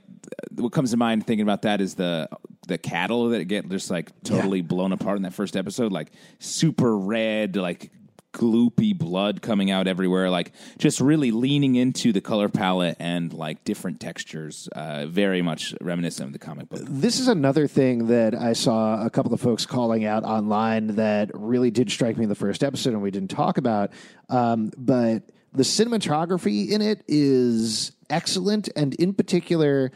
what 0.55 0.73
comes 0.73 0.91
to 0.91 0.97
mind 0.97 1.25
thinking 1.25 1.43
about 1.43 1.61
that 1.61 1.79
is 1.79 1.95
the 1.95 2.27
the 2.67 2.77
cattle 2.77 3.29
that 3.29 3.45
get 3.45 3.69
just 3.69 3.89
like 3.89 4.11
totally 4.23 4.61
blown 4.61 4.91
apart 4.91 5.15
in 5.15 5.23
that 5.23 5.33
first 5.33 5.55
episode, 5.55 5.93
like 5.93 6.11
super 6.39 6.97
red, 6.97 7.55
like 7.55 7.91
gloopy 8.33 8.97
blood 8.97 9.41
coming 9.41 9.71
out 9.71 9.87
everywhere, 9.87 10.29
like 10.29 10.51
just 10.77 10.99
really 10.99 11.31
leaning 11.31 11.75
into 11.75 12.11
the 12.11 12.19
color 12.19 12.49
palette 12.49 12.97
and 12.99 13.31
like 13.31 13.63
different 13.63 14.01
textures, 14.01 14.67
uh, 14.73 15.05
very 15.05 15.41
much 15.41 15.73
reminiscent 15.79 16.27
of 16.27 16.33
the 16.33 16.39
comic 16.39 16.67
book. 16.67 16.81
This 16.83 17.21
is 17.21 17.29
another 17.29 17.67
thing 17.67 18.07
that 18.07 18.35
I 18.35 18.51
saw 18.51 19.05
a 19.05 19.09
couple 19.09 19.33
of 19.33 19.39
folks 19.39 19.65
calling 19.65 20.03
out 20.03 20.25
online 20.25 20.87
that 20.95 21.31
really 21.33 21.71
did 21.71 21.89
strike 21.89 22.17
me 22.17 22.23
in 22.23 22.29
the 22.29 22.35
first 22.35 22.65
episode, 22.65 22.91
and 22.91 23.01
we 23.01 23.11
didn't 23.11 23.31
talk 23.31 23.57
about. 23.57 23.91
Um, 24.27 24.71
but 24.77 25.23
the 25.55 25.63
cinematography 25.63 26.69
in 26.69 26.81
it 26.81 27.03
is 27.07 27.91
excellent, 28.09 28.69
and 28.75 28.93
in 28.95 29.13
particular, 29.13 29.91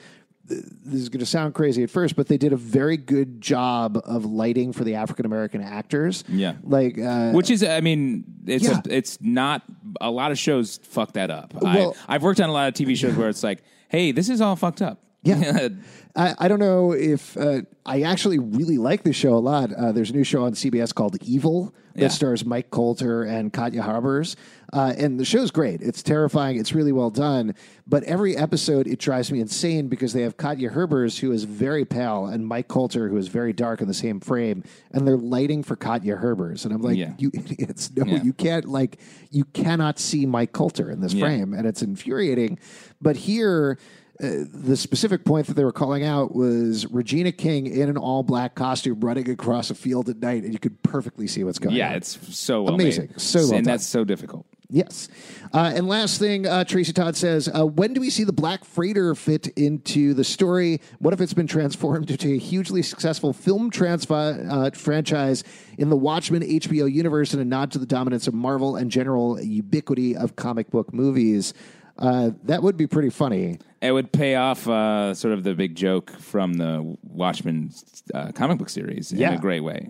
this 0.46 1.00
is 1.02 1.10
going 1.10 1.20
to 1.20 1.26
sound 1.28 1.54
crazy 1.54 1.84
at 1.84 1.92
first, 1.92 2.16
but 2.16 2.28
they 2.28 2.38
did 2.38 2.54
a 2.54 2.58
very 2.58 2.98
good 2.98 3.40
job 3.40 4.02
of 4.04 4.26
lighting 4.26 4.74
for 4.74 4.84
the 4.84 4.96
African 4.96 5.26
American 5.28 5.62
actors. 5.62 6.24
Yeah. 6.28 6.56
like 6.64 6.98
uh, 6.98 7.32
Which 7.34 7.52
is, 7.52 7.64
I 7.64 7.82
mean, 7.82 8.24
it's 8.48 8.64
Yeah. 8.64 8.80
a, 8.84 8.94
it's 8.98 9.20
not 9.22 9.62
a 10.02 10.10
lot 10.10 10.32
of 10.32 10.40
shows 10.40 10.80
fuck 10.84 11.14
that 11.14 11.30
up. 11.30 11.54
Well- 11.54 11.96
I, 12.08 12.16
I've 12.16 12.24
worked 12.24 12.42
on 12.42 12.50
a 12.50 12.54
lot 12.54 12.68
of 12.68 12.74
TV 12.74 12.96
shows 12.98 13.16
where 13.16 13.30
it's 13.30 13.44
like, 13.44 13.62
hey, 13.90 14.12
this 14.12 14.28
is 14.30 14.42
all 14.42 14.56
fucked 14.56 14.82
up. 14.82 15.04
Yeah. 15.24 15.68
I, 16.16 16.34
I 16.40 16.48
don't 16.48 16.60
know 16.60 16.94
if 16.94 17.38
uh, 17.38 17.62
I 17.86 18.02
actually 18.02 18.40
really 18.40 18.78
like 18.78 19.04
this 19.04 19.16
show 19.16 19.34
a 19.36 19.40
lot. 19.40 19.72
Uh, 19.74 19.92
there's 19.92 20.10
a 20.10 20.14
new 20.14 20.24
show 20.24 20.44
on 20.44 20.54
CBS 20.54 20.94
called 20.96 21.18
Evil 21.22 21.74
that 21.96 22.02
Yeah. 22.04 22.08
stars 22.08 22.44
Mike 22.46 22.72
Colter 22.72 23.24
and 23.24 23.54
Katja 23.54 23.82
Herbers. 23.82 24.36
Uh, 24.74 24.94
and 24.98 25.20
the 25.20 25.26
show's 25.26 25.52
great. 25.52 25.82
It's 25.82 26.02
terrifying. 26.02 26.58
It's 26.58 26.74
really 26.74 26.92
well 26.92 27.10
done. 27.12 27.54
But 27.86 28.04
every 28.04 28.36
episode, 28.38 28.88
it 28.88 28.98
drives 29.00 29.32
me 29.32 29.40
insane 29.40 29.88
because 29.88 30.14
they 30.14 30.22
have 30.24 30.38
Katja 30.38 30.70
Herbers, 30.70 31.20
who 31.20 31.32
is 31.32 31.44
very 31.44 31.86
pale, 31.86 32.26
and 32.26 32.46
Mike 32.48 32.68
Colter, 32.68 33.08
who 33.10 33.18
is 33.18 33.28
very 33.28 33.54
dark 33.54 33.82
in 33.82 33.88
the 33.88 33.94
same 33.94 34.20
frame. 34.20 34.64
And 34.92 35.08
they're 35.08 35.18
lighting 35.18 35.64
for 35.64 35.76
Katja 35.76 36.16
Herbers. 36.16 36.66
And 36.66 36.74
I'm 36.74 36.82
like, 36.82 36.98
Yeah. 36.98 37.14
you 37.18 37.30
idiots. 37.34 37.92
No, 37.96 38.06
Yeah. 38.06 38.24
you 38.24 38.34
can't, 38.34 38.66
like, 38.66 39.00
you 39.32 39.44
cannot 39.46 40.00
see 40.00 40.26
Mike 40.26 40.54
Colter 40.54 40.90
in 40.90 41.02
this 41.02 41.14
frame. 41.14 41.54
And 41.54 41.68
it's 41.68 41.82
infuriating. 41.84 42.58
But 43.02 43.16
here, 43.16 43.78
uh, 44.22 44.46
the 44.54 44.76
specific 44.76 45.24
point 45.24 45.48
that 45.48 45.54
they 45.56 45.64
were 45.64 45.72
calling 45.72 46.04
out 46.04 46.36
was 46.36 46.86
Regina 46.88 47.32
King 47.32 47.68
in 47.68 47.88
an 47.90 47.98
all 47.98 48.22
black 48.24 48.54
costume 48.56 49.00
running 49.00 49.30
across 49.30 49.70
a 49.70 49.76
field 49.76 50.10
at 50.10 50.18
night, 50.18 50.44
and 50.44 50.52
you 50.54 50.60
could 50.60 50.82
perfectly 50.84 51.26
see 51.28 51.44
what's 51.44 51.60
going 51.60 51.76
Yeah, 51.76 51.86
on. 51.88 51.92
Yeah, 51.92 51.98
it's 51.98 52.38
so 52.38 52.64
well 52.64 52.76
Amazing. 52.76 53.08
made. 53.12 53.22
So 53.22 53.40
well 53.40 53.54
and 53.56 53.66
done. 53.66 53.74
that's 53.74 53.86
so 53.86 54.04
difficult. 54.04 54.46
Yes. 54.72 55.08
Uh, 55.52 55.72
and 55.74 55.88
last 55.88 56.20
thing, 56.20 56.46
uh, 56.46 56.64
Tracy 56.64 56.94
Todd 56.94 57.16
says, 57.16 57.50
uh, 57.58 57.66
when 57.66 57.94
do 57.94 58.02
we 58.02 58.12
see 58.12 58.24
the 58.24 58.32
Black 58.34 58.64
Freighter 58.64 59.16
fit 59.16 59.48
into 59.58 60.14
the 60.14 60.24
story? 60.24 60.80
What 61.00 61.12
if 61.12 61.22
it's 61.22 61.34
been 61.34 61.48
transformed 61.48 62.12
into 62.12 62.32
a 62.34 62.38
hugely 62.38 62.84
successful 62.84 63.34
film 63.34 63.72
transfi- 63.72 64.48
uh, 64.48 64.70
franchise 64.78 65.44
in 65.80 65.90
the 65.90 65.96
Watchmen 65.98 66.44
HBO 66.44 66.92
universe 66.92 67.34
and 67.34 67.42
a 67.42 67.46
nod 67.46 67.72
to 67.72 67.80
the 67.80 67.88
dominance 67.88 68.28
of 68.28 68.36
Marvel 68.36 68.76
and 68.76 68.92
general 68.92 69.42
ubiquity 69.42 70.16
of 70.16 70.36
comic 70.36 70.70
book 70.70 70.94
movies? 70.94 71.56
Uh, 72.00 72.32
that 72.44 72.64
would 72.64 72.78
be 72.78 72.88
pretty 72.88 73.10
funny. 73.10 73.60
It 73.82 73.92
would 73.92 74.12
pay 74.12 74.36
off 74.36 74.68
uh, 74.68 75.14
sort 75.14 75.34
of 75.34 75.44
the 75.44 75.54
big 75.54 75.76
joke 75.76 76.12
from 76.20 76.54
the 76.54 76.98
Watchmen 77.04 77.72
uh, 78.14 78.32
comic 78.32 78.58
book 78.58 78.70
series 78.70 79.12
in 79.12 79.20
Yeah. 79.20 79.34
a 79.34 79.38
great 79.38 79.60
way. 79.62 79.90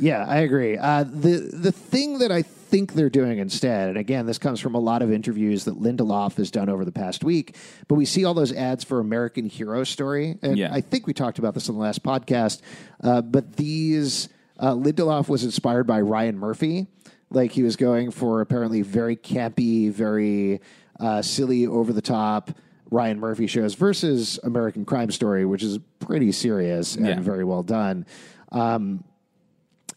Yeah, 0.00 0.24
I 0.26 0.38
agree. 0.38 0.78
Uh, 0.78 1.04
the 1.04 1.50
the 1.52 1.70
thing 1.70 2.18
that 2.20 2.32
I 2.32 2.40
think 2.40 2.94
they're 2.94 3.10
doing 3.10 3.38
instead, 3.38 3.90
and 3.90 3.98
again, 3.98 4.24
this 4.24 4.38
comes 4.38 4.58
from 4.58 4.74
a 4.74 4.78
lot 4.78 5.02
of 5.02 5.12
interviews 5.12 5.64
that 5.66 5.78
Lindelof 5.78 6.36
has 6.38 6.50
done 6.50 6.70
over 6.70 6.86
the 6.86 6.92
past 6.92 7.22
week, 7.22 7.56
but 7.88 7.96
we 7.96 8.06
see 8.06 8.24
all 8.24 8.32
those 8.32 8.54
ads 8.54 8.82
for 8.84 9.00
American 9.00 9.44
Hero 9.50 9.84
Story, 9.84 10.38
and 10.40 10.56
Yeah. 10.56 10.72
I 10.72 10.80
think 10.80 11.06
we 11.06 11.12
talked 11.12 11.38
about 11.38 11.52
this 11.52 11.68
on 11.68 11.74
the 11.74 11.80
last 11.82 12.02
podcast. 12.02 12.62
Uh, 13.04 13.20
but 13.20 13.56
these 13.56 14.30
uh, 14.58 14.72
Lindelof 14.72 15.28
was 15.28 15.44
inspired 15.44 15.86
by 15.86 16.00
Ryan 16.00 16.38
Murphy, 16.38 16.86
like 17.28 17.52
he 17.52 17.62
was 17.62 17.76
going 17.76 18.10
for 18.10 18.40
apparently 18.40 18.80
very 18.80 19.16
campy, 19.16 19.90
very 19.92 20.62
uh, 21.00 21.22
silly, 21.22 21.66
over 21.66 21.92
the 21.92 22.02
top. 22.02 22.50
Ryan 22.90 23.18
Murphy 23.20 23.46
shows 23.46 23.74
versus 23.74 24.38
American 24.44 24.84
Crime 24.84 25.10
Story, 25.10 25.46
which 25.46 25.62
is 25.62 25.78
pretty 25.98 26.30
serious 26.30 26.94
and 26.94 27.06
Yeah. 27.06 27.20
very 27.20 27.42
well 27.44 27.62
done. 27.62 28.04
Um, 28.50 29.02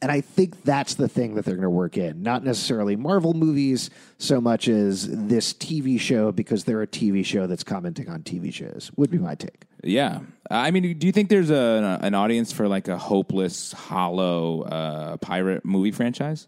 and 0.02 0.12
I 0.12 0.22
think 0.22 0.64
that's 0.64 0.96
the 0.96 1.08
thing 1.08 1.36
that 1.36 1.46
they're 1.46 1.56
going 1.56 1.64
to 1.64 1.70
work 1.70 1.98
in. 1.98 2.22
Not 2.22 2.44
necessarily 2.44 2.96
Marvel 2.96 3.34
movies 3.34 3.90
so 4.18 4.40
much 4.40 4.68
as 4.68 5.08
this 5.10 5.54
TV 5.54 6.00
show 6.00 6.32
because 6.32 6.64
they're 6.64 6.82
a 6.82 6.88
TV 6.88 7.26
show 7.26 7.48
that's 7.48 7.64
commenting 7.64 8.08
on 8.10 8.22
TV 8.22 8.54
shows, 8.54 8.92
would 8.98 9.10
be 9.10 9.18
my 9.18 9.36
take. 9.36 9.64
Yeah, 9.84 10.20
I 10.50 10.72
mean, 10.72 10.98
do 10.98 11.08
you 11.08 11.14
think 11.14 11.30
there's 11.30 11.50
a, 11.50 12.00
an 12.02 12.14
audience 12.14 12.52
for 12.52 12.68
like 12.68 12.88
a 12.88 12.98
hopeless, 12.98 13.72
hollow 13.72 14.62
uh, 14.64 15.18
pirate 15.18 15.66
movie 15.66 15.92
franchise 15.92 16.48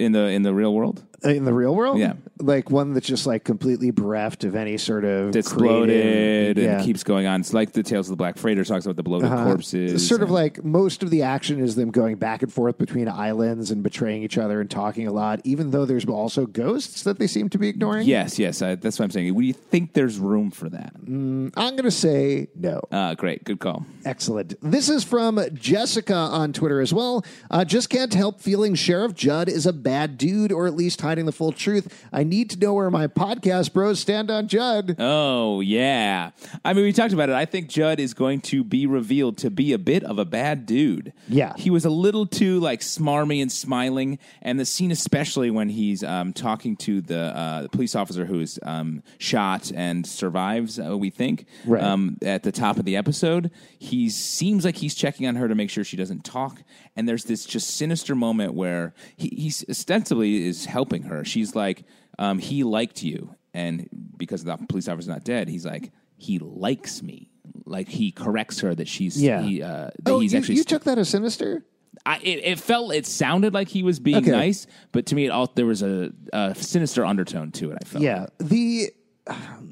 in 0.00 0.12
the 0.12 0.28
in 0.28 0.42
the 0.42 0.54
real 0.54 0.74
world? 0.74 1.02
In 1.22 1.44
the 1.44 1.52
real 1.52 1.74
world? 1.74 1.98
Yeah. 1.98 2.14
Like 2.38 2.70
one 2.70 2.94
that's 2.94 3.06
just 3.06 3.26
like 3.26 3.44
completely 3.44 3.90
bereft 3.90 4.42
of 4.44 4.54
any 4.56 4.78
sort 4.78 5.04
of. 5.04 5.32
That's 5.32 5.52
bloated 5.52 6.56
yeah. 6.56 6.76
and 6.76 6.84
keeps 6.84 7.04
going 7.04 7.26
on. 7.26 7.40
It's 7.40 7.52
like 7.52 7.72
the 7.72 7.82
Tales 7.82 8.06
of 8.08 8.12
the 8.12 8.16
Black 8.16 8.38
Freighter 8.38 8.64
talks 8.64 8.86
about 8.86 8.96
the 8.96 9.02
bloated 9.02 9.30
Uh, 9.30 9.44
corpses. 9.44 9.92
It's 9.92 10.08
sort 10.08 10.22
of 10.22 10.30
like 10.30 10.64
most 10.64 11.02
of 11.02 11.10
the 11.10 11.20
action 11.20 11.60
is 11.60 11.74
them 11.76 11.90
going 11.90 12.16
back 12.16 12.42
and 12.42 12.50
forth 12.50 12.78
between 12.78 13.06
islands 13.06 13.70
and 13.70 13.82
betraying 13.82 14.22
each 14.22 14.38
other 14.38 14.62
and 14.62 14.70
talking 14.70 15.06
a 15.06 15.12
lot, 15.12 15.42
even 15.44 15.72
though 15.72 15.84
there's 15.84 16.06
also 16.06 16.46
ghosts 16.46 17.02
that 17.02 17.18
they 17.18 17.26
seem 17.26 17.50
to 17.50 17.58
be 17.58 17.68
ignoring. 17.68 18.06
yes, 18.08 18.38
yes. 18.38 18.62
I, 18.62 18.76
that's 18.76 18.98
what 18.98 19.04
I'm 19.04 19.10
saying. 19.10 19.34
Do 19.34 19.40
you 19.42 19.52
think 19.52 19.92
there's 19.92 20.18
room 20.18 20.50
for 20.50 20.70
that? 20.70 20.94
I'm 21.06 21.50
going 21.52 21.82
to 21.82 21.90
say 21.90 22.48
no. 22.54 22.80
Uh, 22.90 23.14
great, 23.14 23.44
good 23.44 23.60
call. 23.60 23.84
Excellent. 24.06 24.54
This 24.62 24.88
is 24.88 25.04
from 25.04 25.38
Jessica 25.52 26.14
on 26.14 26.54
Twitter 26.54 26.80
as 26.80 26.94
well. 26.94 27.26
Uh, 27.50 27.66
just 27.66 27.90
can't 27.90 28.14
help 28.14 28.40
feeling 28.40 28.74
Sheriff 28.74 29.14
Judd 29.14 29.50
is 29.50 29.66
a 29.66 29.72
bad 29.74 29.89
dude, 30.16 30.52
or 30.52 30.66
at 30.66 30.74
least 30.74 31.00
hiding 31.00 31.26
the 31.26 31.32
full 31.32 31.52
truth. 31.52 32.06
I 32.12 32.24
need 32.24 32.50
to 32.50 32.58
know 32.58 32.74
where 32.74 32.90
my 32.90 33.06
podcast 33.06 33.72
bros 33.72 34.00
stand 34.00 34.30
on 34.30 34.48
Judd. 34.48 34.96
Oh 34.98 35.60
yeah. 35.60 36.30
I 36.64 36.72
mean, 36.72 36.84
we 36.84 36.92
talked 36.92 37.12
about 37.12 37.28
it. 37.28 37.34
I 37.34 37.44
think 37.44 37.68
Judd 37.68 38.00
is 38.00 38.14
going 38.14 38.40
to 38.42 38.62
be 38.64 38.86
revealed 38.86 39.38
to 39.38 39.50
be 39.50 39.72
a 39.72 39.78
bit 39.78 40.04
of 40.04 40.18
a 40.18 40.24
bad 40.24 40.66
dude. 40.66 41.12
Yeah. 41.28 41.54
he 41.56 41.70
was 41.70 41.84
a 41.84 41.90
little 41.90 42.26
too 42.26 42.60
like 42.60 42.80
smarmy 42.80 43.40
and 43.42 43.50
smiling, 43.50 44.18
and 44.42 44.58
the 44.58 44.64
scene, 44.64 44.90
especially 44.90 45.50
when 45.50 45.68
he's 45.68 46.02
um, 46.04 46.32
talking 46.32 46.76
to 46.76 47.00
the, 47.00 47.20
uh, 47.36 47.62
the 47.62 47.68
police 47.68 47.94
officer 47.94 48.24
who 48.26 48.40
is 48.40 48.58
um, 48.62 49.02
shot 49.18 49.70
and 49.74 50.06
survives, 50.06 50.78
uh, 50.78 50.96
we 50.96 51.10
think, 51.10 51.46
Right. 51.64 51.82
um, 51.82 52.16
at 52.22 52.42
the 52.42 52.52
top 52.52 52.78
of 52.78 52.84
the 52.84 52.96
episode, 52.96 53.50
he 53.78 54.08
seems 54.08 54.64
like 54.64 54.76
he's 54.76 54.94
checking 54.94 55.26
on 55.26 55.36
her 55.36 55.48
to 55.48 55.54
make 55.54 55.70
sure 55.70 55.84
she 55.84 55.96
doesn't 55.96 56.24
talk. 56.24 56.62
And 56.96 57.08
there's 57.08 57.24
this 57.24 57.44
just 57.46 57.70
sinister 57.76 58.14
moment 58.14 58.54
where 58.54 58.94
he 59.16 59.28
he's 59.36 59.64
ostensibly 59.70 60.46
is 60.46 60.64
helping 60.66 61.02
her. 61.04 61.24
She's 61.24 61.54
like, 61.54 61.84
um, 62.18 62.38
he 62.38 62.64
liked 62.64 63.02
you, 63.02 63.34
and 63.54 63.88
because 64.16 64.44
the 64.44 64.56
police 64.68 64.88
officer's 64.88 65.08
not 65.08 65.24
dead, 65.24 65.48
he's 65.48 65.64
like, 65.64 65.90
he 66.16 66.38
likes 66.38 67.02
me. 67.02 67.30
Like 67.64 67.88
he 67.88 68.10
corrects 68.12 68.60
her 68.60 68.74
that 68.74 68.88
she's 68.88 69.20
Yeah. 69.22 69.42
he, 69.42 69.62
uh, 69.62 69.90
that 70.02 70.12
Oh, 70.12 70.18
he's 70.20 70.32
you, 70.32 70.38
actually 70.38 70.56
you 70.56 70.64
took 70.64 70.84
that 70.84 70.98
as 70.98 71.08
sinister? 71.08 71.64
I, 72.06 72.18
it, 72.18 72.44
it 72.44 72.58
felt 72.58 72.92
it 72.94 73.06
sounded 73.06 73.52
like 73.54 73.68
he 73.68 73.82
was 73.82 73.98
being 74.00 74.18
Okay. 74.18 74.30
nice, 74.30 74.66
but 74.92 75.06
to 75.06 75.14
me, 75.14 75.26
it 75.26 75.30
all 75.30 75.50
there 75.54 75.66
was 75.66 75.82
a, 75.82 76.12
a 76.32 76.54
sinister 76.54 77.04
undertone 77.06 77.52
to 77.52 77.70
it. 77.72 77.78
I 77.80 77.84
felt. 77.84 78.02
Yeah. 78.04 78.26
The 78.38 78.90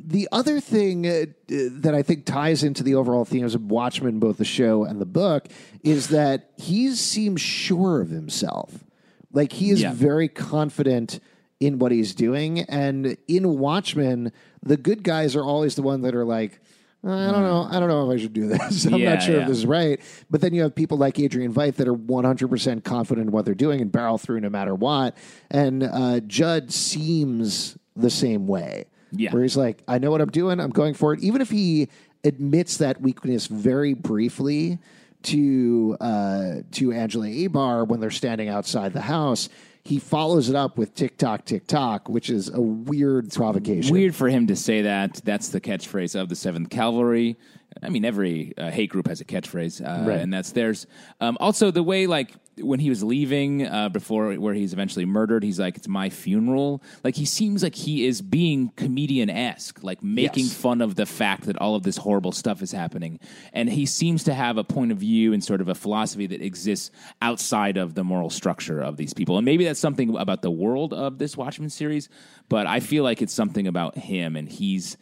the 0.04 0.28
other 0.30 0.60
thing 0.60 1.06
uh, 1.06 1.24
that 1.48 1.94
I 1.94 2.02
think 2.02 2.24
ties 2.24 2.62
into 2.62 2.82
the 2.82 2.94
overall 2.94 3.24
themes 3.24 3.54
of 3.54 3.70
Watchmen, 3.70 4.18
both 4.20 4.36
the 4.38 4.44
show 4.44 4.84
and 4.84 5.00
the 5.00 5.06
book, 5.06 5.48
is 5.82 6.08
that 6.08 6.50
he 6.56 6.94
seems 6.94 7.40
sure 7.40 8.00
of 8.00 8.10
himself. 8.10 8.84
Like 9.32 9.52
he 9.52 9.70
is 9.70 9.82
Yeah. 9.82 9.92
very 9.92 10.28
confident 10.28 11.20
in 11.60 11.78
what 11.78 11.90
he's 11.92 12.14
doing, 12.14 12.60
and 12.60 13.16
in 13.26 13.58
Watchmen, 13.58 14.32
the 14.62 14.76
good 14.76 15.02
guys 15.02 15.34
are 15.34 15.42
always 15.44 15.74
the 15.74 15.82
ones 15.82 16.04
that 16.04 16.14
are 16.14 16.24
like. 16.24 16.60
I 17.04 17.30
don't 17.30 17.42
know. 17.44 17.68
I 17.70 17.78
don't 17.78 17.88
know 17.88 18.10
if 18.10 18.18
I 18.18 18.20
should 18.20 18.32
do 18.32 18.48
this. 18.48 18.84
I'm 18.86 18.94
Yeah, 18.96 19.14
not 19.14 19.22
sure 19.22 19.36
yeah. 19.36 19.42
if 19.42 19.48
this 19.48 19.58
is 19.58 19.66
right. 19.66 20.00
But 20.30 20.40
then 20.40 20.52
you 20.52 20.62
have 20.62 20.74
people 20.74 20.98
like 20.98 21.16
Adrian 21.20 21.54
Veidt 21.54 21.76
that 21.76 21.86
are 21.86 21.94
100% 21.94 22.82
confident 22.82 23.28
in 23.28 23.32
what 23.32 23.44
they're 23.44 23.54
doing 23.54 23.80
and 23.80 23.90
barrel 23.92 24.18
through 24.18 24.40
no 24.40 24.50
matter 24.50 24.74
what. 24.74 25.16
And 25.48 25.84
uh, 25.84 26.18
Judd 26.26 26.72
seems 26.72 27.78
the 27.94 28.10
same 28.10 28.48
way. 28.48 28.86
Yeah. 29.12 29.32
Where 29.32 29.42
he's 29.44 29.56
like, 29.56 29.84
I 29.86 29.98
know 29.98 30.10
what 30.10 30.20
I'm 30.20 30.30
doing. 30.30 30.58
I'm 30.58 30.70
going 30.70 30.94
for 30.94 31.12
it. 31.14 31.20
Even 31.20 31.40
if 31.40 31.50
he 31.50 31.88
admits 32.24 32.78
that 32.78 33.00
weakness 33.00 33.46
very 33.46 33.94
briefly 33.94 34.78
to 35.24 35.96
uh, 36.00 36.54
to 36.72 36.92
Angela 36.92 37.26
Abar 37.26 37.86
when 37.86 38.00
they're 38.00 38.10
standing 38.10 38.48
outside 38.48 38.92
the 38.92 39.00
house, 39.00 39.48
he 39.84 39.98
follows 39.98 40.48
it 40.48 40.54
up 40.54 40.76
with 40.78 40.94
tick 40.94 41.16
tock, 41.18 41.44
tick 41.44 41.66
tock, 41.66 42.08
which 42.08 42.30
is 42.30 42.48
a 42.50 42.60
weird 42.60 43.30
provocation. 43.32 43.92
Weird 43.92 44.14
for 44.14 44.28
him 44.28 44.46
to 44.48 44.56
say 44.56 44.82
that. 44.82 45.20
That's 45.24 45.48
the 45.48 45.60
catchphrase 45.60 46.18
of 46.20 46.28
the 46.28 46.36
Seventh 46.36 46.70
Cavalry. 46.70 47.36
I 47.82 47.88
mean, 47.90 48.04
every 48.04 48.54
uh, 48.58 48.70
hate 48.70 48.90
group 48.90 49.06
has 49.08 49.20
a 49.20 49.24
catchphrase, 49.24 49.80
uh, 49.80 50.04
Right. 50.08 50.20
and 50.20 50.32
that's 50.32 50.52
theirs. 50.52 50.86
Um, 51.20 51.36
also, 51.40 51.70
the 51.70 51.82
way 51.82 52.06
like 52.06 52.32
when 52.60 52.80
he 52.80 52.88
was 52.90 53.02
leaving 53.02 53.66
uh, 53.66 53.88
before 53.88 54.34
where 54.34 54.54
he's 54.54 54.72
eventually 54.72 55.04
murdered, 55.04 55.42
he's 55.42 55.58
like, 55.60 55.76
"It's 55.76 55.88
my 55.88 56.10
funeral." 56.10 56.82
Like 57.04 57.14
he 57.16 57.24
seems 57.24 57.62
like 57.62 57.74
he 57.74 58.06
is 58.06 58.20
being 58.22 58.70
comedian 58.76 59.30
esque, 59.30 59.82
like 59.82 60.02
making 60.02 60.44
Yes. 60.44 60.54
fun 60.54 60.80
of 60.80 60.94
the 60.94 61.06
fact 61.06 61.44
that 61.46 61.56
all 61.58 61.74
of 61.74 61.82
this 61.82 61.96
horrible 61.98 62.32
stuff 62.32 62.62
is 62.62 62.72
happening, 62.72 63.20
and 63.52 63.68
he 63.68 63.86
seems 63.86 64.24
to 64.24 64.34
have 64.34 64.58
a 64.58 64.64
point 64.64 64.92
of 64.92 64.98
view 64.98 65.32
and 65.32 65.42
sort 65.42 65.60
of 65.60 65.68
a 65.68 65.74
philosophy 65.74 66.26
that 66.26 66.42
exists 66.42 66.90
outside 67.22 67.76
of 67.76 67.94
the 67.94 68.04
moral 68.04 68.30
structure 68.30 68.80
of 68.80 68.96
these 68.96 69.14
people, 69.14 69.36
and 69.38 69.44
maybe 69.44 69.64
that's 69.64 69.80
something 69.80 70.16
about 70.16 70.42
the 70.42 70.50
world 70.50 70.92
of 70.92 71.18
this 71.18 71.36
Watchmen 71.36 71.70
series, 71.70 72.08
but 72.48 72.66
I 72.66 72.80
feel 72.80 73.04
like 73.04 73.22
it's 73.22 73.32
something 73.34 73.66
about 73.66 73.96
him, 73.96 74.36
and 74.36 74.48
he's 74.48 74.96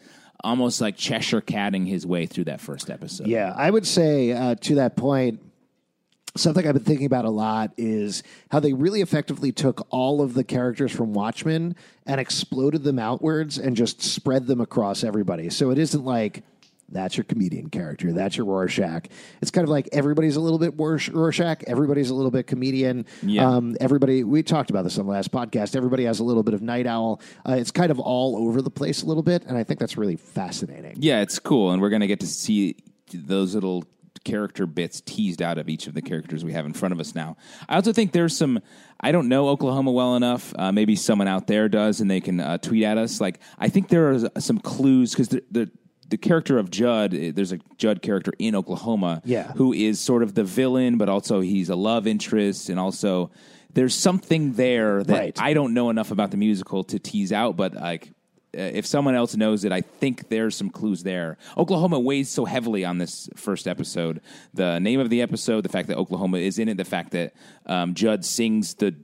almost 0.44 0.80
like 0.80 0.96
Cheshire 0.96 1.40
catting 1.40 1.86
his 1.86 2.06
way 2.06 2.26
through 2.26 2.44
that 2.44 2.60
first 2.60 2.90
episode. 2.90 3.26
Yeah, 3.26 3.54
I 3.56 3.70
would 3.70 3.86
say 3.86 4.32
uh, 4.32 4.54
to 4.56 4.74
that 4.76 4.94
point, 4.96 5.40
something 6.36 6.66
I've 6.66 6.74
been 6.74 6.84
thinking 6.84 7.06
about 7.06 7.24
a 7.24 7.30
lot 7.30 7.72
is 7.76 8.22
how 8.50 8.60
they 8.60 8.72
really 8.72 9.00
effectively 9.00 9.52
took 9.52 9.86
all 9.90 10.20
of 10.22 10.34
the 10.34 10.44
characters 10.44 10.92
from 10.92 11.12
Watchmen 11.12 11.76
and 12.06 12.20
exploded 12.20 12.84
them 12.84 12.98
outwards 12.98 13.58
and 13.58 13.76
just 13.76 14.02
spread 14.02 14.46
them 14.46 14.60
across 14.60 15.02
everybody. 15.04 15.50
So 15.50 15.70
it 15.70 15.78
isn't 15.78 16.04
like 16.04 16.42
That's 16.88 17.16
your 17.16 17.24
comedian 17.24 17.68
character. 17.68 18.12
That's 18.12 18.36
your 18.36 18.46
Rorschach. 18.46 19.08
It's 19.42 19.50
kind 19.50 19.64
of 19.64 19.70
like 19.70 19.88
everybody's 19.92 20.36
a 20.36 20.40
little 20.40 20.58
bit 20.58 20.74
Rorschach. 20.76 21.64
Everybody's 21.66 22.10
a 22.10 22.14
little 22.14 22.30
bit 22.30 22.46
comedian. 22.46 23.06
Yeah. 23.22 23.48
Um, 23.48 23.76
everybody, 23.80 24.22
we 24.22 24.44
talked 24.44 24.70
about 24.70 24.84
this 24.84 24.96
on 24.96 25.06
the 25.06 25.10
last 25.10 25.32
podcast. 25.32 25.74
Everybody 25.74 26.04
has 26.04 26.20
a 26.20 26.24
little 26.24 26.44
bit 26.44 26.54
of 26.54 26.62
Night 26.62 26.86
Owl. 26.86 27.20
Uh, 27.44 27.54
it's 27.54 27.72
kind 27.72 27.90
of 27.90 27.98
all 27.98 28.36
over 28.36 28.62
the 28.62 28.70
place 28.70 29.02
a 29.02 29.06
little 29.06 29.24
bit, 29.24 29.44
and 29.46 29.58
I 29.58 29.64
think 29.64 29.80
that's 29.80 29.96
really 29.96 30.14
fascinating. 30.16 30.94
Yeah, 31.00 31.22
it's 31.22 31.40
cool, 31.40 31.72
and 31.72 31.82
we're 31.82 31.90
gonna 31.90 32.06
get 32.06 32.20
to 32.20 32.26
see 32.28 32.76
those 33.12 33.54
little 33.56 33.84
character 34.26 34.66
bits 34.66 35.00
teased 35.00 35.40
out 35.40 35.56
of 35.58 35.68
each 35.68 35.86
of 35.86 35.94
the 35.94 36.02
characters 36.02 36.44
we 36.44 36.52
have 36.52 36.66
in 36.66 36.72
front 36.74 36.92
of 36.92 37.00
us 37.00 37.14
now. 37.14 37.36
I 37.68 37.76
also 37.76 37.92
think 37.92 38.12
there's 38.12 38.36
some. 38.36 38.60
I 39.00 39.12
don't 39.12 39.28
know 39.28 39.48
Oklahoma 39.48 39.92
well 39.92 40.16
enough. 40.16 40.52
Uh, 40.58 40.72
maybe 40.72 40.96
someone 40.96 41.28
out 41.28 41.46
there 41.46 41.68
does, 41.68 42.00
and 42.00 42.10
they 42.10 42.20
can 42.20 42.40
uh, 42.40 42.58
tweet 42.58 42.82
at 42.84 42.98
us. 42.98 43.20
Like 43.20 43.40
I 43.58 43.68
think 43.70 43.88
there 43.88 44.10
are 44.12 44.40
some 44.40 44.58
clues 44.58 45.12
because 45.12 45.28
the, 45.28 45.42
the 45.50 45.70
the 46.08 46.16
character 46.18 46.58
of 46.58 46.70
Judd. 46.70 47.14
eh, 47.14 47.32
There's 47.34 47.52
a 47.52 47.58
Judd 47.78 48.00
character 48.02 48.32
in 48.38 48.54
Oklahoma, 48.54 49.22
Yeah. 49.24 49.52
who 49.52 49.72
is 49.72 49.98
sort 50.00 50.22
of 50.22 50.34
the 50.34 50.44
villain, 50.44 50.98
but 50.98 51.08
also 51.08 51.40
he's 51.40 51.68
a 51.68 51.76
love 51.76 52.06
interest, 52.06 52.68
and 52.68 52.78
also 52.78 53.30
there's 53.74 53.94
something 53.94 54.52
there 54.54 55.02
that 55.02 55.18
Right. 55.18 55.38
I 55.40 55.52
don't 55.54 55.74
know 55.74 55.90
enough 55.90 56.10
about 56.12 56.30
the 56.30 56.36
musical 56.36 56.84
to 56.84 56.98
tease 56.98 57.32
out, 57.32 57.56
but 57.56 57.74
like. 57.74 58.12
If 58.56 58.86
someone 58.86 59.14
else 59.14 59.36
knows 59.36 59.64
it, 59.64 59.72
I 59.72 59.82
think 59.82 60.28
there's 60.28 60.56
some 60.56 60.70
clues 60.70 61.02
there. 61.02 61.36
Oklahoma 61.56 62.00
weighs 62.00 62.30
so 62.30 62.44
heavily 62.44 62.84
on 62.84 62.98
this 62.98 63.28
first 63.36 63.68
episode. 63.68 64.20
The 64.54 64.78
name 64.78 64.98
of 64.98 65.10
the 65.10 65.22
episode, 65.22 65.62
the 65.62 65.68
fact 65.68 65.88
that 65.88 65.98
Oklahoma 65.98 66.38
is 66.38 66.58
in 66.58 66.68
it, 66.68 66.76
the 66.76 66.84
fact 66.84 67.12
that 67.12 67.34
um, 67.66 67.94
Judd 67.94 68.24
sings 68.24 68.74
the 68.74 68.94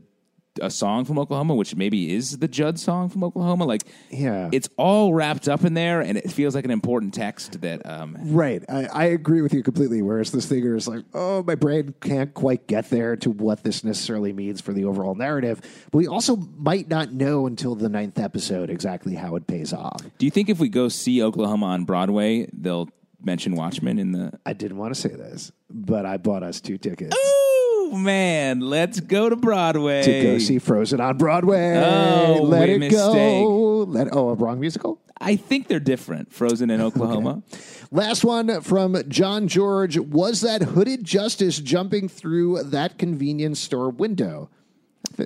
a 0.63 0.71
song 0.71 1.05
from 1.05 1.19
Oklahoma, 1.19 1.55
which 1.55 1.75
maybe 1.77 2.13
is 2.15 2.39
the 2.39 2.49
Judd 2.49 2.79
song 2.79 3.09
from 3.09 3.25
Oklahoma. 3.25 3.65
Like, 3.65 3.83
Yeah. 4.11 4.49
it's 4.53 4.69
all 4.77 5.13
wrapped 5.13 5.49
up 5.49 5.65
in 5.65 5.75
there, 5.75 6.01
and 6.01 6.17
it 6.17 6.31
feels 6.31 6.55
like 6.55 6.65
an 6.65 6.71
important 6.71 7.13
text 7.15 7.61
that 7.61 7.85
um, 7.85 8.17
Right. 8.21 8.63
I, 8.69 8.85
I 8.87 9.05
agree 9.07 9.43
with 9.43 9.53
you 9.53 9.63
completely. 9.63 10.03
Whereas 10.03 10.31
this 10.33 10.47
thing 10.47 10.65
is 10.65 10.87
like, 10.89 11.05
oh, 11.15 11.43
my 11.43 11.55
brain 11.55 11.95
can't 12.01 12.33
quite 12.33 12.67
get 12.67 12.89
there 12.91 13.17
to 13.17 13.31
what 13.31 13.65
this 13.65 13.85
necessarily 13.85 14.33
means 14.33 14.61
for 14.61 14.73
the 14.73 14.85
overall 14.85 15.15
narrative. 15.15 15.61
But 15.91 15.99
we 15.99 16.07
also 16.07 16.37
might 16.37 16.89
not 16.89 17.13
know 17.13 17.47
until 17.47 17.75
the 17.75 17.89
ninth 17.89 18.19
episode 18.19 18.71
exactly 18.71 19.15
how 19.15 19.37
it 19.37 19.47
pays 19.47 19.73
off. 19.73 20.01
Do 20.19 20.25
you 20.27 20.31
think 20.31 20.49
if 20.49 20.59
we 20.61 20.69
go 20.69 20.89
see 20.89 21.23
Oklahoma 21.23 21.67
on 21.67 21.85
Broadway, 21.85 22.49
they'll 22.53 22.89
mention 23.25 23.55
Watchmen 23.55 23.99
in 23.99 24.13
the? 24.13 24.33
I 24.47 24.53
didn't 24.53 24.79
want 24.79 24.95
to 24.95 25.01
say 25.01 25.11
this, 25.11 25.53
but 25.71 26.07
I 26.07 26.17
bought 26.17 26.43
us 26.43 26.61
two 26.61 26.77
tickets 26.79 27.17
Ooh, 27.17 27.42
man, 27.93 28.61
let's 28.61 29.01
go 29.01 29.29
to 29.29 29.37
Broadway 29.37 30.03
to 30.03 30.23
go 30.23 30.39
see 30.39 30.59
Frozen 30.59 31.01
on 31.01 31.17
Broadway. 31.19 31.77
Oh, 31.77 32.43
Let 32.43 32.69
it 32.69 32.79
mistake. 32.79 32.99
go. 32.99 33.85
Let 33.89 34.09
oh, 34.13 34.31
a 34.31 34.35
wrong 34.35 34.61
musical. 34.61 35.01
I 35.21 35.37
think 35.37 35.69
they're 35.69 35.81
different. 35.81 36.33
Frozen 36.33 36.71
in 36.71 36.81
Oklahoma. 36.83 37.43
Last 37.91 38.25
one 38.25 38.61
from 38.63 38.97
John 39.09 39.47
George. 39.49 39.99
Was 39.99 40.41
that 40.41 40.63
hooded 40.63 41.05
justice 41.05 41.59
jumping 41.59 42.09
through 42.09 42.65
that 42.65 42.99
convenience 42.99 43.61
store 43.61 43.91
window? 43.91 44.51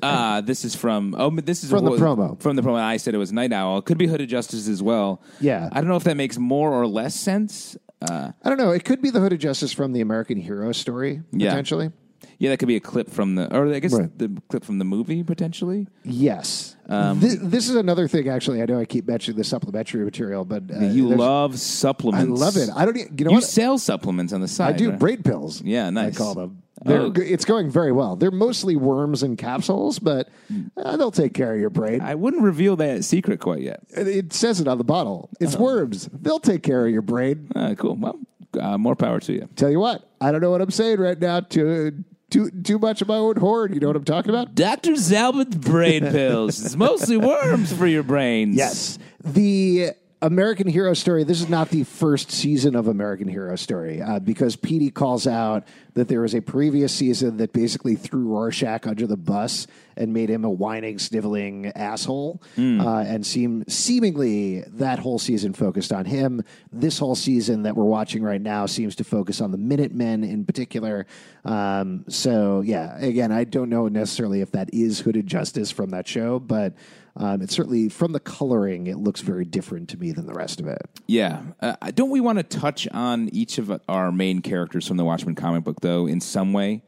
Ah, 0.03 0.41
this 0.45 0.65
is 0.65 0.75
from 0.75 1.15
oh, 1.17 1.31
this 1.31 1.63
is 1.63 1.71
From 1.71 1.85
the 1.85 1.93
promo. 1.93 2.41
From 2.41 2.57
the 2.57 2.63
promo, 2.63 2.81
I 2.81 2.97
said 2.97 3.15
it 3.15 3.19
was 3.19 3.33
Night 3.33 3.53
Owl. 3.53 3.79
It 3.79 3.85
could 3.85 3.99
be 3.99 4.07
Hooded 4.07 4.29
Justice 4.29 4.69
as 4.69 4.83
well. 4.83 5.23
Yeah. 5.41 5.69
I 5.71 5.81
don't 5.81 5.89
know 5.89 5.97
if 5.97 6.05
that 6.05 6.17
makes 6.17 6.39
more 6.39 6.73
or 6.73 6.87
less 6.87 7.15
sense. 7.15 7.77
Uh, 8.03 8.33
I 8.43 8.49
don't 8.49 8.59
know. 8.59 8.73
It 8.73 8.85
could 8.85 9.01
be 9.01 9.11
the 9.11 9.21
hooded 9.21 9.41
justice 9.41 9.73
from 9.73 9.93
the 9.93 10.01
American 10.03 10.37
Hero 10.39 10.73
story, 10.73 11.23
potentially. 11.33 11.87
yeah, 11.87 11.91
that 12.41 12.59
could 12.59 12.69
be 12.69 12.77
a 12.77 12.81
clip 12.81 13.11
from 13.11 13.35
the, 13.35 13.55
or 13.57 13.73
I 13.73 13.79
guess 13.81 13.93
Right. 13.93 14.17
the 14.19 14.31
clip 14.49 14.65
from 14.65 14.79
the 14.79 14.85
movie 14.85 15.23
potentially. 15.23 15.87
Yes. 16.05 16.77
Um, 16.89 17.19
this, 17.19 17.37
this 17.41 17.69
is 17.69 17.75
another 17.77 18.07
thing, 18.09 18.29
actually. 18.29 18.63
I 18.63 18.67
know 18.67 18.79
I 18.79 18.85
keep 18.85 19.09
mentioning 19.09 19.37
the 19.39 19.45
supplementary 19.45 20.05
material, 20.05 20.45
but 20.45 20.63
uh, 20.71 20.79
you 20.87 21.09
there's- 21.09 21.19
love 21.19 21.53
I 21.55 21.57
supplements. 21.57 22.41
love 22.41 22.57
it. 22.57 22.69
I 22.75 22.85
don't. 22.85 22.97
e- 22.97 23.07
You 23.19 23.25
know 23.25 23.31
you 23.33 23.37
what? 23.39 23.45
sell 23.45 23.79
supplements 23.79 24.33
on 24.33 24.41
the 24.41 24.49
side. 24.49 24.67
I 24.67 24.71
side. 24.73 24.79
do 24.79 24.91
right? 24.91 24.99
braid 24.99 25.25
pills. 25.25 25.63
Yeah, 25.63 25.91
nice. 25.91 26.15
I 26.15 26.19
call 26.19 26.35
them. 26.35 26.63
They're, 26.85 27.01
Oh. 27.01 27.13
It's 27.17 27.47
going 27.47 27.71
very 27.71 27.91
well. 27.91 28.17
They're 28.17 28.31
mostly 28.31 28.77
worms 28.77 29.23
and 29.23 29.39
capsules, 29.39 29.99
but 29.99 30.29
uh, 30.77 30.97
they'll 30.99 31.11
take 31.11 31.33
care 31.33 31.55
of 31.55 31.59
your 31.59 31.71
brain. 31.71 32.03
I 32.03 32.15
wouldn't 32.15 32.43
reveal 32.43 32.77
that 32.77 33.03
secret 33.03 33.41
quite 33.41 33.63
yet. 33.63 33.81
It- 33.97 34.07
it 34.09 34.33
says 34.35 34.61
it 34.61 34.69
on 34.69 34.77
the 34.79 34.85
bottle. 34.85 35.31
It's 35.41 35.55
Uh-huh. 35.55 35.65
worms. 35.65 36.09
They'll 36.13 36.39
take 36.39 36.63
care 36.63 36.85
of 36.87 36.93
your 36.93 37.03
brain. 37.03 37.49
Ah, 37.57 37.75
cool. 37.75 37.95
Well, 37.97 38.19
uh, 38.61 38.77
more 38.79 38.95
power 38.95 39.19
to 39.21 39.33
you. 39.33 39.49
Tell 39.57 39.71
you 39.71 39.81
what, 39.81 40.09
I 40.21 40.31
don't 40.31 40.41
know 40.43 40.51
what 40.51 40.61
I'm 40.61 40.71
saying 40.71 41.01
right 41.01 41.19
now. 41.19 41.41
Too 41.41 42.05
too 42.31 42.51
too 42.51 42.79
much 42.79 43.03
of 43.03 43.09
my 43.09 43.17
own 43.17 43.37
horn. 43.37 43.73
You 43.73 43.81
know 43.81 43.89
what 43.89 43.97
I'm 43.97 44.05
talking 44.05 44.31
about? 44.31 44.55
Dr. 44.55 44.93
Zalbit's 44.93 45.57
brain 45.57 46.03
pills. 46.11 46.65
It's 46.65 46.77
mostly 46.77 47.17
worms 47.17 47.73
for 47.73 47.87
your 47.87 48.03
brains. 48.03 48.57
Yes. 48.57 48.99
The 49.25 49.91
American 50.23 50.67
Hero 50.67 50.95
Story, 50.95 51.25
this 51.25 51.41
is 51.41 51.49
not 51.49 51.71
the 51.71 51.85
first 51.85 52.31
season 52.31 52.75
of 52.75 52.89
American 52.89 53.29
Hero 53.29 53.55
Story 53.57 54.01
uh, 54.01 54.19
because 54.19 54.57
Petey 54.57 54.91
calls 54.91 55.27
out 55.27 55.65
that 55.97 56.09
there 56.09 56.21
was 56.21 56.35
a 56.35 56.43
previous 56.43 56.95
season 56.95 57.39
that 57.39 57.53
basically 57.53 57.97
threw 57.97 58.29
Rorschach 58.29 58.87
under 58.87 59.07
the 59.07 59.17
bus 59.17 59.67
and 59.97 60.13
made 60.13 60.29
him 60.29 60.45
a 60.45 60.51
whining, 60.51 60.99
sniveling 60.99 61.73
asshole. 61.75 62.43
Uh, 62.83 62.99
and 63.01 63.27
seem, 63.27 63.65
seemingly 63.67 64.61
that 64.61 64.99
whole 64.99 65.19
season 65.19 65.55
focused 65.55 65.95
on 65.95 66.05
him. 66.05 66.45
This 66.71 66.99
whole 66.99 67.15
season 67.15 67.63
that 67.63 67.77
we're 67.77 67.85
watching 67.85 68.23
right 68.23 68.43
now 68.43 68.67
seems 68.67 68.95
to 68.97 69.05
focus 69.05 69.41
on 69.41 69.53
the 69.53 69.59
Minutemen 69.59 70.23
in 70.23 70.45
particular. 70.45 71.07
Um, 71.47 72.05
so, 72.09 72.61
yeah, 72.61 72.99
again, 72.99 73.33
I 73.33 73.45
don't 73.45 73.71
know 73.71 73.89
necessarily 73.89 74.43
if 74.43 74.53
that 74.53 74.69
is 74.75 75.01
Hooded 75.01 75.27
Justice 75.27 75.71
from 75.71 75.91
that 75.91 76.07
show, 76.07 76.39
but. 76.39 76.75
Um, 77.19 77.41
it's 77.41 77.55
certainly 77.55 77.89
from 77.89 78.13
the 78.13 78.21
coloring, 78.21 78.89
it 78.89 78.99
looks 78.99 79.23
very 79.23 79.47
different 79.47 79.89
to 79.89 79.97
me 79.97 80.13
than 80.13 80.27
the 80.27 80.35
rest 80.35 80.61
of 80.61 80.67
it. 80.67 80.83
Yeah. 81.07 81.45
Uh, 81.63 81.75
don't 81.95 82.11
we 82.11 82.21
want 82.21 82.37
to 82.37 82.43
touch 82.43 82.87
on 82.89 83.31
each 83.31 83.57
of 83.57 83.81
our 83.89 84.13
main 84.13 84.43
characters 84.43 84.87
from 84.87 84.99
the 84.99 85.05
Watchmen 85.07 85.35
comic 85.35 85.65
book, 85.65 85.81
though, 85.87 86.07
in 86.07 86.21
some 86.21 86.53
way? 86.53 86.83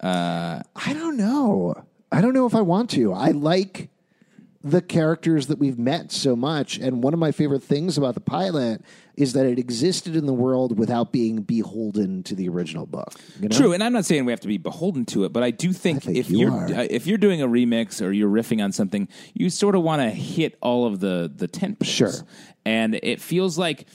I 0.00 0.92
don't 0.92 1.16
know. 1.16 1.74
I 2.12 2.20
don't 2.20 2.34
know 2.34 2.46
if 2.46 2.54
I 2.54 2.60
want 2.60 2.90
to. 2.90 3.12
I 3.12 3.30
like 3.30 3.88
the 4.62 4.82
characters 4.82 5.46
that 5.46 5.58
we've 5.58 5.78
met 5.78 6.10
so 6.10 6.34
much. 6.34 6.78
And 6.78 7.02
one 7.02 7.14
of 7.14 7.20
my 7.20 7.32
favorite 7.32 7.62
things 7.62 7.96
about 7.96 8.14
the 8.14 8.20
pilot 8.20 8.82
is 9.16 9.32
that 9.32 9.46
it 9.46 9.58
existed 9.58 10.16
in 10.16 10.26
the 10.26 10.32
world 10.32 10.78
without 10.78 11.12
being 11.12 11.42
beholden 11.42 12.22
to 12.24 12.34
the 12.34 12.48
original 12.48 12.84
book. 12.86 13.14
you 13.40 13.48
know? 13.48 13.56
True, 13.56 13.72
and 13.72 13.82
I'm 13.82 13.92
not 13.92 14.04
saying 14.04 14.24
we 14.24 14.32
have 14.32 14.40
to 14.40 14.48
be 14.48 14.58
beholden 14.58 15.04
to 15.06 15.24
it, 15.24 15.32
but 15.32 15.42
I 15.42 15.50
do 15.50 15.72
think, 15.72 16.02
think 16.02 16.16
if 16.16 16.30
you 16.30 16.52
are. 16.52 16.66
uh, 16.66 16.86
if 16.90 17.06
you're 17.06 17.18
doing 17.18 17.40
a 17.40 17.48
remix 17.48 18.04
or 18.04 18.12
you're 18.12 18.30
riffing 18.30 18.62
on 18.62 18.72
something, 18.72 19.08
you 19.32 19.48
sort 19.48 19.74
of 19.74 19.82
want 19.82 20.02
to 20.02 20.10
hit 20.10 20.56
all 20.60 20.86
of 20.86 21.00
the 21.00 21.32
the 21.34 21.48
tent. 21.48 21.78
Sure. 21.84 22.12
and 22.64 22.94
it 23.02 23.20
feels 23.20 23.58
like. 23.58 23.86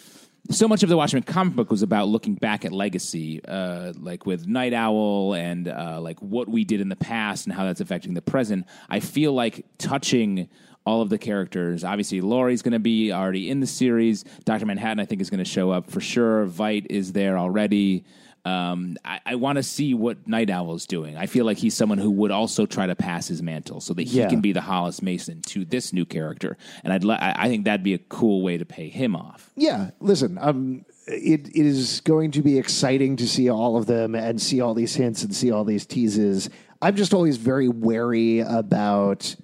So 0.50 0.68
much 0.68 0.84
of 0.84 0.90
the 0.90 0.98
Watchmen 0.98 1.24
comic 1.24 1.56
book 1.56 1.72
was 1.72 1.84
about 1.84 2.10
looking 2.10 2.36
back 2.36 2.66
at 2.66 2.74
legacy, 2.74 3.44
uh, 3.46 3.94
like 3.98 4.26
with 4.26 4.46
Night 4.46 4.74
Owl 4.74 5.36
and 5.36 5.70
uh, 5.70 6.02
like 6.02 6.22
what 6.22 6.50
we 6.50 6.66
did 6.66 6.82
in 6.82 6.90
the 6.90 6.98
past 6.98 7.46
and 7.46 7.56
how 7.56 7.64
that's 7.64 7.80
affecting 7.80 8.14
the 8.14 8.22
present. 8.22 8.66
I 8.90 9.00
feel 9.00 9.32
like 9.32 9.66
touching 9.78 10.50
all 10.86 11.02
of 11.02 11.10
the 11.10 11.18
characters. 11.18 11.86
Obviously, 11.86 12.20
Laurie's 12.20 12.62
going 12.62 12.74
to 12.74 12.80
be 12.80 13.14
already 13.14 13.50
in 13.50 13.62
the 13.62 13.68
series. 13.68 14.24
Doctor 14.44 14.66
Manhattan, 14.66 15.00
I 15.00 15.06
think, 15.06 15.22
is 15.22 15.30
going 15.30 15.44
to 15.44 15.50
show 15.50 15.72
up 15.72 15.90
for 15.90 16.02
sure. 16.02 16.46
Veidt 16.46 16.88
is 16.90 17.14
there 17.14 17.38
already. 17.38 18.04
Um, 18.46 18.98
I, 19.06 19.20
I 19.26 19.36
want 19.36 19.56
to 19.56 19.64
see 19.64 19.94
what 19.94 20.28
Night 20.28 20.50
Owl 20.50 20.76
is 20.76 20.86
doing. 20.86 21.16
I 21.16 21.28
feel 21.28 21.46
like 21.46 21.58
he's 21.58 21.74
someone 21.76 21.98
who 21.98 22.12
would 22.12 22.32
also 22.32 22.66
try 22.66 22.86
to 22.88 22.96
pass 22.96 23.28
his 23.28 23.42
mantle 23.42 23.80
so 23.80 23.94
that 23.94 24.04
he 24.04 24.20
Yeah. 24.20 24.28
can 24.30 24.42
be 24.42 24.52
the 24.52 24.60
Hollis 24.62 25.02
Mason 25.02 25.42
to 25.44 25.64
this 25.64 25.94
new 25.94 26.06
character. 26.06 26.58
And 26.84 26.92
I'd 26.92 27.06
li- 27.06 27.16
I 27.16 27.46
I 27.46 27.48
think 27.48 27.64
that'd 27.66 27.84
be 27.84 27.94
a 27.94 28.00
cool 28.00 28.42
way 28.44 28.58
to 28.58 28.66
pay 28.66 28.90
him 28.90 29.16
off. 29.16 29.50
Yeah, 29.56 29.92
listen, 30.02 30.38
um, 30.42 30.84
it, 31.08 31.48
it 31.56 31.66
is 31.66 32.02
going 32.02 32.32
to 32.32 32.42
be 32.42 32.58
exciting 32.58 33.16
to 33.18 33.28
see 33.28 33.50
all 33.50 33.78
of 33.78 33.86
them 33.86 34.14
and 34.16 34.42
see 34.42 34.60
all 34.62 34.74
these 34.74 34.94
hints 34.96 35.24
and 35.24 35.34
see 35.34 35.50
all 35.52 35.64
these 35.64 35.86
teases. 35.86 36.50
I'm 36.82 36.96
just 36.98 37.14
always 37.14 37.38
very 37.38 37.70
wary 37.70 38.40
about. 38.40 39.36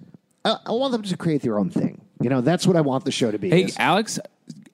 I, 0.44 0.56
I 0.66 0.72
want 0.72 0.92
them 0.92 1.02
to 1.02 1.16
create 1.16 1.40
their 1.42 1.58
own 1.58 1.70
thing. 1.70 2.02
You 2.22 2.28
know, 2.28 2.42
that's 2.42 2.66
what 2.66 2.76
I 2.76 2.82
want 2.82 3.06
the 3.06 3.12
show 3.12 3.30
to 3.30 3.38
be. 3.38 3.48
Hey, 3.48 3.64
is- 3.64 3.76
Alex, 3.78 4.18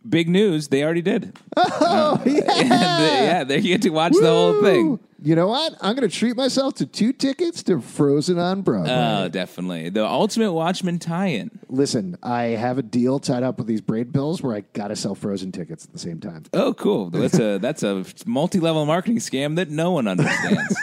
big 0.09 0.29
news. 0.29 0.69
They 0.69 0.85
already 0.85 1.03
did. 1.03 1.37
oh, 1.57 2.21
uh, 2.27 2.29
yeah. 2.29 2.62
yeah, 2.62 3.45
they 3.45 3.61
get 3.61 3.83
to 3.83 3.90
watch 3.90 4.12
the 4.12 4.29
whole 4.29 4.62
thing. 4.62 4.99
You 5.22 5.35
know 5.35 5.48
what? 5.48 5.74
I'm 5.81 5.96
going 5.96 6.09
to 6.09 6.14
treat 6.14 6.37
myself 6.37 6.74
to 6.74 6.87
two 6.87 7.12
tickets 7.12 7.62
to 7.64 7.81
Frozen 7.81 8.38
on 8.38 8.62
Broadway. 8.62 8.92
Oh, 8.92 9.29
definitely. 9.29 9.88
The 9.88 10.07
Ultimate 10.07 10.52
Watchmen 10.52 10.98
tie 10.98 11.29
in. 11.29 11.59
Listen, 11.68 12.18
I 12.22 12.44
have 12.44 12.76
a 12.76 12.83
deal 12.83 13.18
tied 13.18 13.42
up 13.42 13.57
with 13.59 13.66
these 13.66 13.81
braid 13.81 14.12
bills 14.12 14.42
where 14.42 14.55
I 14.55 14.61
got 14.74 14.88
to 14.88 14.96
sell 14.96 15.14
Frozen 15.14 15.52
tickets 15.52 15.85
at 15.87 15.92
the 15.92 15.98
same 15.98 16.20
time. 16.20 16.44
Oh, 16.52 16.74
cool. 16.74 17.11
That's 17.11 17.38
a 17.38 17.59
that's 17.59 17.83
a 17.83 18.05
multi 18.26 18.61
level 18.61 18.85
marketing 18.85 19.18
scam 19.18 19.57
that 19.57 19.70
no 19.70 19.90
one 19.90 20.07
understands. 20.07 20.76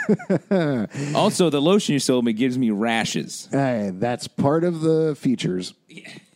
also, 1.14 1.48
the 1.48 1.60
lotion 1.60 1.92
you 1.92 2.00
sold 2.00 2.24
me 2.24 2.32
gives 2.32 2.58
me 2.58 2.70
rashes. 2.70 3.48
Hey, 3.52 3.92
that's 3.94 4.26
part 4.26 4.64
of 4.64 4.80
the 4.80 5.14
features. 5.16 5.74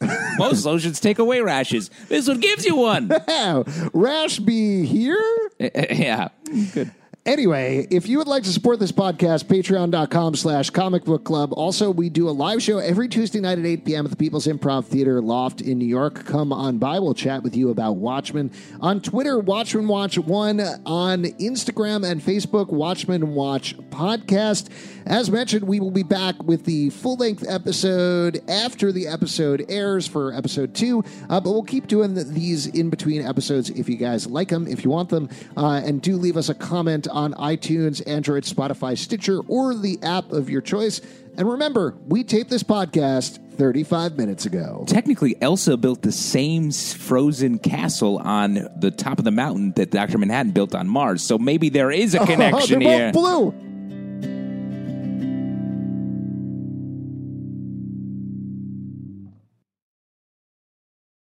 Most 0.38 0.64
lotions 0.64 1.00
take 1.00 1.18
away 1.18 1.40
rashes. 1.40 1.90
This 2.08 2.28
one 2.28 2.38
gives 2.40 2.64
you 2.64 2.76
one. 2.76 3.10
Rash 3.92 4.38
be 4.38 4.84
here? 4.84 5.50
yeah, 5.58 6.28
good. 6.72 6.92
Anyway, 7.28 7.86
if 7.90 8.08
you 8.08 8.16
would 8.16 8.26
like 8.26 8.42
to 8.42 8.48
support 8.48 8.80
this 8.80 8.90
podcast, 8.90 9.44
patreon.com 9.44 10.34
slash 10.34 10.70
comic 10.70 11.04
book 11.04 11.24
club. 11.24 11.52
Also, 11.52 11.90
we 11.90 12.08
do 12.08 12.26
a 12.26 12.30
live 12.30 12.62
show 12.62 12.78
every 12.78 13.06
Tuesday 13.06 13.38
night 13.38 13.58
at 13.58 13.66
8 13.66 13.84
p.m. 13.84 14.06
at 14.06 14.10
the 14.10 14.16
People's 14.16 14.46
Improv 14.46 14.86
Theater 14.86 15.20
Loft 15.20 15.60
in 15.60 15.76
New 15.78 15.84
York. 15.84 16.24
Come 16.24 16.54
on 16.54 16.78
by. 16.78 16.98
We'll 16.98 17.12
chat 17.12 17.42
with 17.42 17.54
you 17.54 17.68
about 17.68 17.96
Watchmen. 17.96 18.50
On 18.80 19.02
Twitter, 19.02 19.38
Watchmen 19.40 19.88
Watch 19.88 20.16
One. 20.16 20.58
On 20.86 21.22
Instagram 21.22 22.10
and 22.10 22.22
Facebook, 22.22 22.68
Watchmen 22.68 23.34
Watch 23.34 23.76
Podcast. 23.90 24.70
As 25.04 25.30
mentioned, 25.30 25.64
we 25.64 25.80
will 25.80 25.90
be 25.90 26.02
back 26.02 26.42
with 26.42 26.64
the 26.64 26.88
full 26.88 27.16
length 27.16 27.44
episode 27.46 28.42
after 28.48 28.90
the 28.90 29.06
episode 29.06 29.66
airs 29.68 30.06
for 30.06 30.32
episode 30.32 30.74
two. 30.74 31.04
Uh, 31.28 31.40
but 31.40 31.50
we'll 31.50 31.62
keep 31.62 31.88
doing 31.88 32.14
th- 32.14 32.26
these 32.28 32.66
in 32.68 32.88
between 32.88 33.20
episodes 33.20 33.68
if 33.68 33.86
you 33.86 33.96
guys 33.96 34.26
like 34.26 34.48
them, 34.48 34.66
if 34.66 34.82
you 34.82 34.90
want 34.90 35.10
them. 35.10 35.28
Uh, 35.58 35.82
and 35.84 36.00
do 36.00 36.16
leave 36.16 36.38
us 36.38 36.48
a 36.48 36.54
comment 36.54 37.06
on 37.18 37.34
iTunes, 37.34 38.00
Android, 38.06 38.44
Spotify, 38.44 38.96
Stitcher, 38.96 39.40
or 39.48 39.74
the 39.74 39.98
app 40.02 40.30
of 40.32 40.48
your 40.48 40.60
choice. 40.60 41.00
And 41.36 41.48
remember, 41.50 41.96
we 42.06 42.24
taped 42.24 42.50
this 42.50 42.62
podcast 42.62 43.38
35 43.56 44.16
minutes 44.16 44.46
ago. 44.46 44.84
Technically, 44.86 45.36
Elsa 45.40 45.76
built 45.76 46.02
the 46.02 46.12
same 46.12 46.70
frozen 46.70 47.58
castle 47.58 48.18
on 48.18 48.68
the 48.78 48.90
top 48.92 49.18
of 49.18 49.24
the 49.24 49.30
mountain 49.32 49.72
that 49.72 49.90
Dr. 49.90 50.18
Manhattan 50.18 50.52
built 50.52 50.74
on 50.74 50.88
Mars. 50.88 51.22
So 51.22 51.38
maybe 51.38 51.68
there 51.68 51.90
is 51.90 52.14
a 52.14 52.20
oh, 52.22 52.26
connection 52.26 52.76
Oh, 52.82 52.84
they're 52.84 52.98
here. 52.98 53.12
both 53.12 53.52
blue. 53.52 53.67